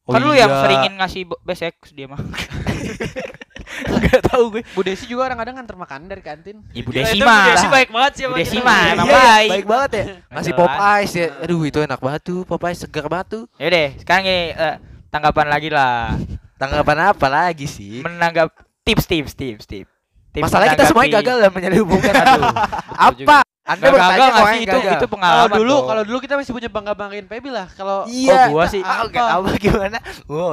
Oh 0.01 0.13
kan 0.13 0.21
lu 0.21 0.33
yang 0.33 0.49
iya. 0.49 0.61
seringin 0.61 0.93
ngasih 0.97 1.21
besek 1.41 1.75
dia 1.91 2.05
mah. 2.05 2.17
Enggak 3.91 4.21
tahu 4.23 4.43
gue. 4.51 4.61
Bu 4.69 4.81
Desi 4.81 5.05
juga 5.05 5.25
kadang-kadang 5.25 5.55
nganter 5.57 5.75
makanan 5.75 6.05
dari 6.05 6.21
kantin 6.21 6.55
Ibu 6.69 6.89
Gila, 6.89 7.01
Desi 7.03 7.17
mah. 7.19 7.39
Bu 7.39 7.49
Desi 7.49 7.67
baik 7.67 7.89
banget 7.89 8.11
sih 8.13 8.23
Bu 8.23 8.27
sama 8.27 8.37
Desi 8.37 8.57
mah 8.59 8.79
Iya, 8.79 8.91
emang 8.91 9.05
iya. 9.05 9.15
baik. 9.17 9.49
Baik 9.49 9.65
banget 9.65 9.89
ya. 9.91 10.03
Jelas. 10.31 10.47
pop 10.53 10.71
ice 10.97 11.13
ya. 11.13 11.27
Aduh, 11.39 11.61
itu 11.63 11.79
enak 11.79 11.99
banget 11.99 12.21
tuh. 12.23 12.39
Pop 12.43 12.61
ice 12.63 12.79
segar 12.79 13.05
banget 13.05 13.27
tuh. 13.31 13.43
Ya 13.55 13.67
deh, 13.67 13.89
sekarang 13.97 14.23
ini 14.23 14.39
eh, 14.51 14.75
tanggapan 15.07 15.47
lagi 15.47 15.69
lah. 15.69 16.15
Tanggapan 16.55 16.97
apa 17.09 17.27
lagi 17.27 17.65
sih? 17.65 17.99
Menanggap 17.99 18.53
tips 18.81 19.05
tips 19.05 19.33
tips 19.33 19.65
tips. 19.65 19.91
Tips 20.31 20.43
Masalahnya 20.45 20.73
kita 20.73 20.85
semuanya 20.87 21.09
menanggapi- 21.11 21.27
gagal 21.27 21.35
dalam 21.37 21.53
menyalin 21.53 21.79
hubungan. 21.81 22.13
Aduh. 22.23 22.53
Apa? 22.93 23.37
Anda 23.61 23.77
Nggak 23.83 23.93
bertanya 23.93 24.17
gagal 24.17 24.31
orang 24.33 24.51
sih 24.51 24.59
itu 24.59 24.71
gagal. 24.71 24.81
itu 24.81 24.97
kalau 24.97 25.13
pengalaman. 25.13 25.53
dulu 25.53 25.69
tuh. 25.71 25.81
kalau 25.85 26.03
dulu 26.03 26.17
kita 26.19 26.33
masih 26.33 26.51
punya 26.51 26.69
bangga 26.69 26.93
banggain 26.93 27.25
Pebi 27.25 27.49
lah 27.49 27.67
kalau 27.71 27.97
Iya. 28.05 28.41
Gua 28.47 28.65
sih. 28.65 28.81
Ah, 28.81 29.05
enggak 29.05 29.27
apa 29.27 29.49
gimana? 29.55 29.97
Wow, 30.25 30.51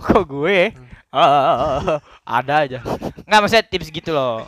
kok 0.00 0.22
gue 0.24 0.60
Ah, 0.70 0.97
ada 2.38 2.54
aja 2.64 2.78
nggak 3.24 3.40
maksudnya 3.40 3.64
tips 3.64 3.88
gitu 3.88 4.10
loh 4.12 4.44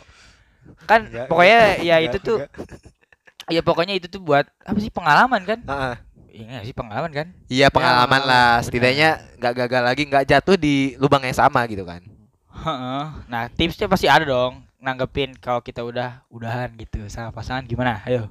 kan 0.85 1.05
Enggak, 1.05 1.25
pokoknya 1.25 1.57
enggak, 1.57 1.77
ya 1.81 1.95
enggak, 1.97 2.07
itu 2.07 2.17
tuh 2.21 2.37
enggak. 2.37 3.49
ya 3.49 3.61
pokoknya 3.61 3.93
itu 3.97 4.07
tuh 4.07 4.21
buat 4.21 4.45
apa 4.61 4.77
sih 4.77 4.91
pengalaman 4.93 5.41
kan 5.41 5.59
Heeh. 5.61 5.95
iya 6.31 6.43
nggak 6.47 6.65
sih 6.65 6.75
pengalaman 6.75 7.11
kan 7.11 7.27
Iya 7.45 7.67
pengalaman 7.67 8.21
Ya, 8.21 8.27
lah. 8.27 8.49
Setidaknya 8.61 9.09
nggak 9.35 9.53
gagal 9.57 9.81
lagi, 9.83 10.03
nggak 10.07 10.25
jatuh 10.25 10.55
di 10.55 10.95
lubang 10.95 11.19
yang 11.19 11.35
sama 11.35 11.67
gitu 11.67 11.83
kan. 11.83 11.99
Heeh. 12.47 13.03
nah 13.27 13.49
tipsnya 13.49 13.89
pasti 13.89 14.05
ada 14.07 14.23
dong 14.23 14.61
nanggepin 14.77 15.35
kalau 15.35 15.59
kita 15.59 15.81
udah 15.81 16.23
udahan 16.27 16.71
gitu 16.73 17.03
sama 17.07 17.29
pasangan 17.31 17.65
gimana 17.65 17.99
ayo 18.05 18.29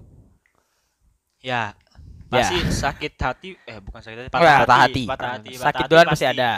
Ya. 1.41 1.73
Pasti 2.29 2.63
sakit 2.63 3.13
hati 3.17 3.49
eh 3.65 3.81
bukan 3.81 3.99
sakit 3.99 4.17
hati, 4.23 4.31
Enggak. 4.31 4.59
Patah 4.63 4.79
hati. 4.79 5.03
Patah 5.09 5.31
hati. 5.35 5.51
patah 5.51 5.65
sakit 5.67 5.83
hati 5.83 5.91
duluan 5.91 6.07
pasti 6.07 6.27
ada 6.27 6.51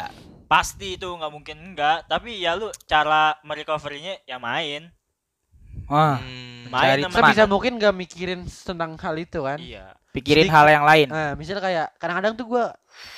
Pasti 0.52 0.94
itu 0.94 1.08
nggak 1.08 1.32
mungkin 1.32 1.56
enggak, 1.64 2.04
tapi 2.06 2.36
ya 2.36 2.52
lu 2.52 2.68
cara 2.84 3.40
merecovery-nya 3.40 4.20
ya 4.22 4.36
main. 4.36 4.92
Wah, 5.84 6.20
Hmm. 6.20 6.68
Main 6.68 7.00
Cari 7.00 7.02
sebisa 7.06 7.42
teman. 7.42 7.50
mungkin 7.50 7.72
gak 7.76 7.92
mikirin 7.92 8.40
tentang 8.44 8.96
hal 8.96 9.12
itu 9.14 9.40
kan 9.40 9.56
Iya. 9.56 9.92
pikirin 10.08 10.44
Sedikit. 10.44 10.56
hal 10.56 10.66
yang 10.70 10.84
lain 10.84 11.04
nah 11.06 11.32
misalnya 11.32 11.60
kayak 11.60 11.86
kadang-kadang 11.96 12.32
tuh 12.32 12.46
gua 12.46 12.64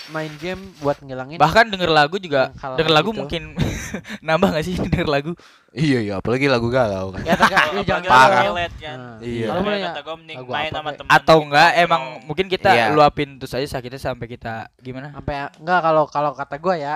main 0.08 0.30
game 0.38 0.58
buat 0.78 0.98
ngilangin 0.98 1.38
bahkan 1.38 1.66
denger 1.66 1.86
lagu 1.88 2.18
juga 2.18 2.50
denger 2.74 2.90
lagu 2.92 3.10
gitu. 3.10 3.18
mungkin 3.20 3.42
nambah 4.26 4.48
gak 4.50 4.64
sih 4.64 4.74
denger 4.76 5.06
lagu 5.06 5.32
Iya 5.70 5.98
iya, 6.00 6.14
apalagi 6.18 6.46
lagu 6.46 6.66
galau 6.66 7.10
kan. 7.10 7.22
ya, 7.22 7.34
ya, 7.34 7.46
Apalagi 7.60 7.82
jangan 7.84 8.02
parah. 8.04 8.42
kan. 8.42 8.96
Nah, 8.96 9.16
Iya. 9.20 9.46
kalau 9.48 9.70
ya 9.70 9.86
kata 9.88 10.00
gue 10.00 10.14
mending 10.16 10.38
main 10.44 10.70
sama 10.72 10.90
atau 11.08 11.36
enggak 11.40 11.70
emang 11.76 12.02
mungkin 12.24 12.46
kita 12.48 12.70
Iya. 12.72 12.86
luapin 12.90 13.28
terus 13.38 13.52
aja 13.52 13.66
sakitnya 13.68 14.00
sampai 14.00 14.26
kita 14.26 14.54
gimana 14.76 15.10
sampai 15.12 15.34
enggak 15.56 15.78
kalau 15.80 16.04
kalau 16.06 16.30
kata 16.32 16.58
gua 16.58 16.74
ya 16.74 16.94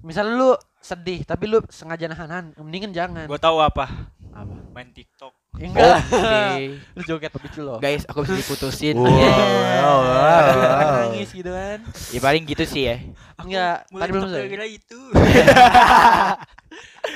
misalnya 0.00 0.32
lu 0.32 0.50
sedih 0.78 1.20
tapi 1.22 1.44
lu 1.44 1.58
sengaja 1.68 2.06
nahan 2.06 2.54
mendingan 2.56 2.90
jangan 2.90 3.24
Gua 3.24 3.36
tahu 3.36 3.58
apa? 3.58 3.84
apa 4.30 4.54
Main 4.70 4.90
TikTok. 4.90 5.30
Enggak 5.58 5.98
Oke. 6.06 6.78
lu 6.94 7.00
joget 7.04 7.30
begitu 7.32 7.58
loh 7.60 7.76
Guys, 7.78 8.04
aku 8.04 8.20
bisa 8.22 8.36
diputusin. 8.36 8.94
Wow. 8.94 9.10
Yeah. 9.10 9.34
Wow, 9.80 9.96
wow. 9.98 10.94
nangis 11.08 11.28
gitu 11.30 11.50
kan 11.50 11.78
Ya 12.08 12.18
paling 12.20 12.42
gitu 12.44 12.62
sih 12.62 12.82
ya. 12.84 12.96
enggak 13.36 13.84
tadi 13.88 14.08
belum 14.08 14.22
selesai 14.24 14.40
gara-gara 14.40 14.66
itu. 14.68 14.98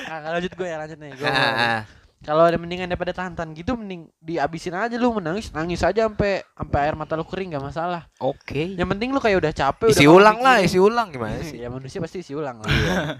nah, 0.03 0.17
lanjut 0.29 0.51
gue 0.51 0.65
ya 0.65 0.77
lanjut 0.77 0.97
nih 0.97 1.09
gua 1.13 1.25
Ah, 1.25 1.31
mau- 1.31 1.55
ah. 1.55 1.81
Kalau 2.23 2.43
ada 2.43 2.55
mendingan 2.55 2.87
daripada 2.87 3.11
tahan-tahan 3.11 3.51
gitu 3.51 3.75
mending 3.75 4.07
dihabisin 4.17 4.71
aja 4.71 4.95
lu 4.95 5.11
menangis 5.11 5.51
nangis 5.51 5.79
aja 5.79 6.03
sampai 6.03 6.41
sampai 6.49 6.77
air 6.81 6.95
mata 6.95 7.13
lu 7.13 7.23
kering 7.23 7.51
gak 7.51 7.61
masalah 7.61 8.07
Oke. 8.17 8.73
yang 8.73 8.87
penting 8.87 9.09
lu 9.09 9.19
kayak 9.19 9.37
udah 9.37 9.51
capek 9.51 9.87
Isi 9.89 10.03
udah 10.03 10.13
ulang 10.13 10.37
lah, 10.39 10.57
isi 10.57 10.77
ulang 10.77 11.07
gimana 11.09 11.35
sih? 11.43 11.57
ya 11.57 11.67
manusia 11.67 11.99
pasti 11.99 12.19
isi 12.19 12.31
ulang 12.31 12.57
lah 12.57 12.71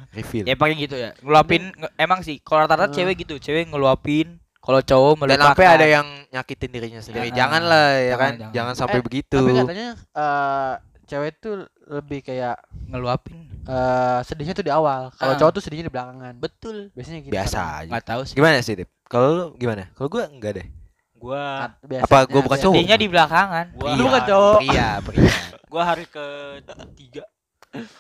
Refill. 0.10 0.44
Ya 0.44 0.56
paling 0.56 0.78
gitu 0.78 0.96
ya. 0.96 1.12
Ngeluapin 1.18 1.70
nge- 1.72 1.94
emang 1.98 2.20
sih 2.20 2.40
kalau 2.40 2.64
rata-rata 2.64 2.88
Hmm. 2.88 2.96
cewek 2.96 3.16
gitu, 3.20 3.36
cewek 3.38 3.68
ngeluapin. 3.68 4.40
Kalau 4.58 4.80
cowok 4.80 5.14
Dan 5.14 5.20
melupakan. 5.28 5.48
sampai 5.50 5.66
ada 5.68 5.86
yang 5.86 6.08
nyakitin 6.30 6.70
dirinya 6.70 7.02
sendiri. 7.02 7.28
Ah, 7.28 7.36
Janganlah 7.36 7.86
ya 7.92 8.08
jangan, 8.08 8.16
kan, 8.16 8.34
jangan. 8.34 8.54
jangan 8.54 8.74
sampai 8.74 8.98
Eh, 8.98 9.04
begitu. 9.04 9.36
tapi 9.38 9.52
katanya 9.54 9.90
eh 10.16 10.74
cewek 11.04 11.32
tuh 11.38 11.56
lebih 11.86 12.20
kayak 12.22 12.56
ngeluapin. 12.86 13.50
eh 13.64 14.20
sedihnya 14.22 14.52
tuh 14.52 14.62
di 14.62 14.70
awal 14.70 15.08
kalau 15.14 15.34
Ah. 15.34 15.40
cowok 15.40 15.54
tuh 15.56 15.64
sedihnya 15.64 15.88
di 15.88 15.94
belakangan 15.94 16.36
Betul. 16.36 16.92
biasanya 16.92 17.20
gitu 17.22 17.32
Biasa 17.32 17.56
kan. 17.58 17.80
aja. 17.80 17.90
Nggak 17.90 18.06
tahu 18.06 18.22
sih. 18.24 18.36
Gimana 18.36 18.58
sih, 18.60 18.74
Dip? 18.76 18.90
Kalau 19.06 19.28
lu 19.30 19.46
gimana? 19.56 19.88
Kalau 19.94 20.10
gua 20.10 20.24
enggak 20.26 20.52
deh. 20.58 20.68
Gua 21.16 21.42
Kat- 21.62 21.80
biasanya, 21.82 22.04
Apa 22.06 22.18
gua 22.26 22.42
bukan 22.44 22.60
cowok? 22.60 22.76
Sedihnya 22.76 22.98
di 22.98 23.08
belakangan. 23.08 23.66
Gua- 23.74 23.96
lu 23.96 24.04
bukan 24.04 24.24
cowok 24.26 24.58
Pria, 24.60 24.90
pria. 25.00 25.24
gua 25.72 25.84
hari 25.86 26.06
ke 26.06 26.26
tiga 26.94 27.24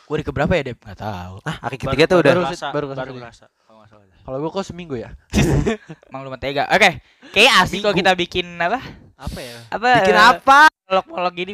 Gue 0.05 0.21
di 0.21 0.25
keberapa 0.27 0.53
ya, 0.53 0.61
Dep? 0.63 0.77
Nggak 0.77 0.99
tahu. 1.01 1.35
Ah, 1.41 1.57
hari 1.59 1.81
ketiga 1.81 2.03
tuh 2.05 2.21
udah. 2.21 2.29
baru- 2.29 2.45
kerasa, 2.45 2.67
baru 2.69 2.85
baru, 2.85 3.13
kerasa. 3.17 3.45
kalau 3.65 3.77
nggak 3.79 3.89
salah. 3.89 4.05
kalau 4.21 4.37
gua 4.37 4.49
kok 4.51 4.63
seminggu 4.63 4.95
ya 4.95 5.09
Emang 6.11 6.21
lu 6.21 6.29
mentega. 6.29 6.69
Oke. 6.69 7.01
Kayak 7.31 7.53
asik 7.63 7.81
kalau 7.81 7.95
kita 7.95 8.13
bikin 8.13 8.45
apa? 8.57 8.77
apa 9.15 9.39
ya 9.39 9.57
Apa? 9.71 9.87
Bikin 9.97 10.13
apa? 10.13 10.59
Molok-molok 10.85 11.33
gini. 11.33 11.53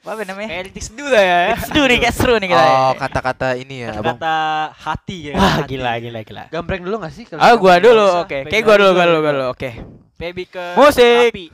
Apa 0.00 0.24
namanya? 0.24 0.48
Kayak 0.48 0.62
Ritis 0.66 0.88
dulu 0.88 1.12
ya. 1.12 1.52
Seru 1.60 1.84
nih, 1.84 1.98
kayak 2.00 2.14
seru 2.16 2.34
nih 2.36 2.48
kita. 2.48 2.62
ya. 2.62 2.72
Oh, 2.72 2.92
kata-kata 2.96 3.48
ini 3.54 3.84
ya, 3.84 3.90
Abang. 3.92 4.16
Kata 4.16 4.36
hati 4.74 5.18
ya. 5.28 5.34
Wah, 5.36 5.60
hati. 5.60 5.68
gila 5.70 5.92
gila 6.00 6.20
gila. 6.22 6.44
gambreng 6.48 6.80
dulu 6.80 6.96
gak 7.00 7.12
sih 7.12 7.24
kalau 7.24 7.38
Ah, 7.38 7.52
gua 7.54 7.76
dulu. 7.76 8.06
Oke. 8.18 8.36
Baik 8.42 8.50
Kayak 8.50 8.64
gua 8.64 8.76
dulu, 8.76 8.90
gua 8.90 8.96
gua 8.96 9.04
dulu, 9.06 9.18
gua 9.20 9.32
dulu. 9.32 9.46
Oke. 9.52 9.70
Baby 10.16 10.44
ke 10.46 10.64
Musik. 10.74 11.28
api. 11.30 11.46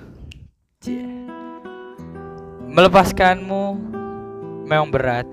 Melepaskanmu 2.69 3.65
memang 4.65 4.89
berat. 4.89 5.27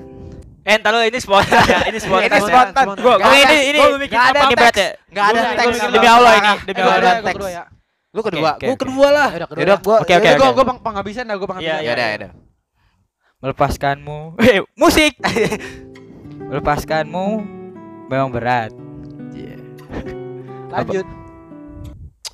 Eh, 0.63 0.73
entar 0.73 0.95
ini 0.97 1.19
spontan 1.19 1.59
ya. 1.65 1.79
Ini 1.85 1.99
spontan. 1.99 2.33
Ini 2.33 2.39
spontan. 2.41 2.85
Gua- 2.97 3.19
Oke, 3.19 3.29
ini 3.35 3.57
ini 3.69 3.77
gua 3.77 3.99
bikin 3.99 4.15
nggak 4.15 4.25
ada 4.25 4.39
apa 4.39 4.47
ini 4.47 4.55
berat 4.55 4.75
ya. 4.75 4.89
Enggak 5.05 5.25
ada 5.27 5.39
Gua- 5.39 5.53
teks. 5.53 5.75
gua- 5.75 5.91
Demi 5.91 6.07
Allah 6.07 6.31
ini, 6.33 6.51
demi 6.63 6.73
gua 6.73 6.87
Allah. 6.87 6.95
ada 6.95 7.03
gua 7.03 7.19
teks. 7.21 7.35
kedua 7.35 7.51
ya 7.51 7.63
Lu 8.09 8.21
kedua, 8.21 8.49
Oke, 8.53 8.65
gua 8.65 8.77
kedua 8.77 9.07
lah. 9.09 9.29
Ya 9.29 9.35
udah, 9.35 9.47
kedua 9.49 9.65
ya. 9.65 9.75
gua. 9.77 9.97
Oke, 9.99 10.07
Ya 10.07 10.15
oke, 10.15 10.23
udah, 10.23 10.37
gua 10.39 10.49
gua 10.51 10.65
peng- 10.65 10.81
penghabisan 10.81 11.23
dah 11.25 11.35
gua 11.35 11.47
penghabisan 11.49 11.73
Iya, 11.75 11.83
Ya 11.83 11.91
udah, 11.91 12.07
ya 12.07 12.15
udah. 12.15 12.31
Melepaskanmu. 13.43 14.19
Eh, 14.47 14.63
musik. 14.79 15.19
Melepaskanmu 16.49 17.27
memang 18.07 18.31
berat. 18.31 18.71
lanjut 20.73 21.05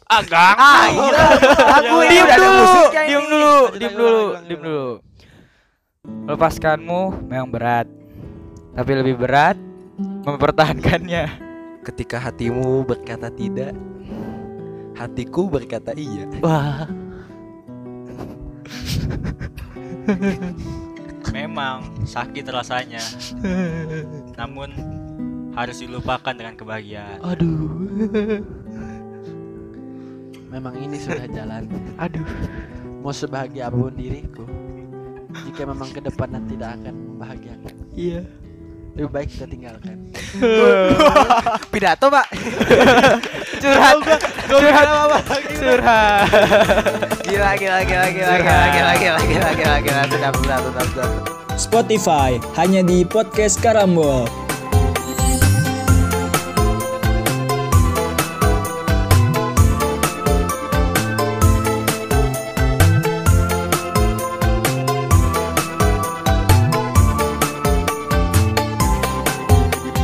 Agak. 0.09 0.57
Ah, 0.57 0.89
iya. 0.89 1.05
Udah 1.05 1.77
ada 1.77 1.85
dulu, 1.85 2.01
ini. 2.01 2.17
dulu, 2.17 3.45
lanjut, 3.69 3.91
dulu, 3.93 4.17
lanjut. 4.33 4.57
dulu. 4.57 4.83
Melepaskanmu 6.25 7.01
memang 7.29 7.49
berat. 7.53 7.85
Tapi 8.73 8.91
lebih 8.97 9.21
berat 9.21 9.53
mempertahankannya. 10.25 11.29
Ketika 11.85 12.17
hatimu 12.17 12.89
berkata 12.89 13.29
tidak, 13.29 13.77
hatiku 14.97 15.45
berkata 15.45 15.93
iya. 15.93 16.25
Wah. 16.41 16.89
Memang 21.29 22.03
sakit 22.03 22.45
rasanya. 22.47 23.01
Namun 24.35 24.71
harus 25.53 25.79
dilupakan 25.79 26.31
dengan 26.31 26.55
kebahagiaan. 26.55 27.19
Aduh. 27.19 27.67
memang 30.49 30.73
ini 30.81 30.97
sudah 30.97 31.29
jalan 31.29 31.69
Aduh. 32.01 32.25
mau 33.05 33.13
sebahagia 33.13 33.69
apa 33.69 33.77
pun 33.77 33.93
diriku 33.93 34.49
jika 35.45 35.61
memang 35.61 35.93
ke 35.93 36.01
depan 36.01 36.25
dan 36.33 36.43
tidak 36.49 36.73
akan 36.73 36.93
membahagiakan 37.05 37.73
Iya. 37.93 38.25
lebih 38.97 39.13
baik 39.13 39.29
kita 39.29 39.45
tinggalkan 39.45 40.09
Pidato, 41.73 42.09
Pak. 42.09 42.27
Curhat. 43.57 43.97
Curhat 44.45 44.87
apa? 44.87 45.17
Curhat. 45.61 47.08
Gila, 47.29 47.53
gila, 47.61 47.85
gila, 47.85 48.05
gila, 48.09 48.35
gila, 48.41 48.61
gila, 48.73 48.91
gila, 48.97 49.17
gila, 49.21 49.49
gila, 49.53 49.73
gila, 49.85 50.01
sedap, 50.09 50.33
sedap, 50.41 50.87
sedap. 50.89 51.11
Spotify 51.61 52.41
hanya 52.57 52.81
di 52.81 53.05
podcast 53.05 53.61
Karambol. 53.61 54.48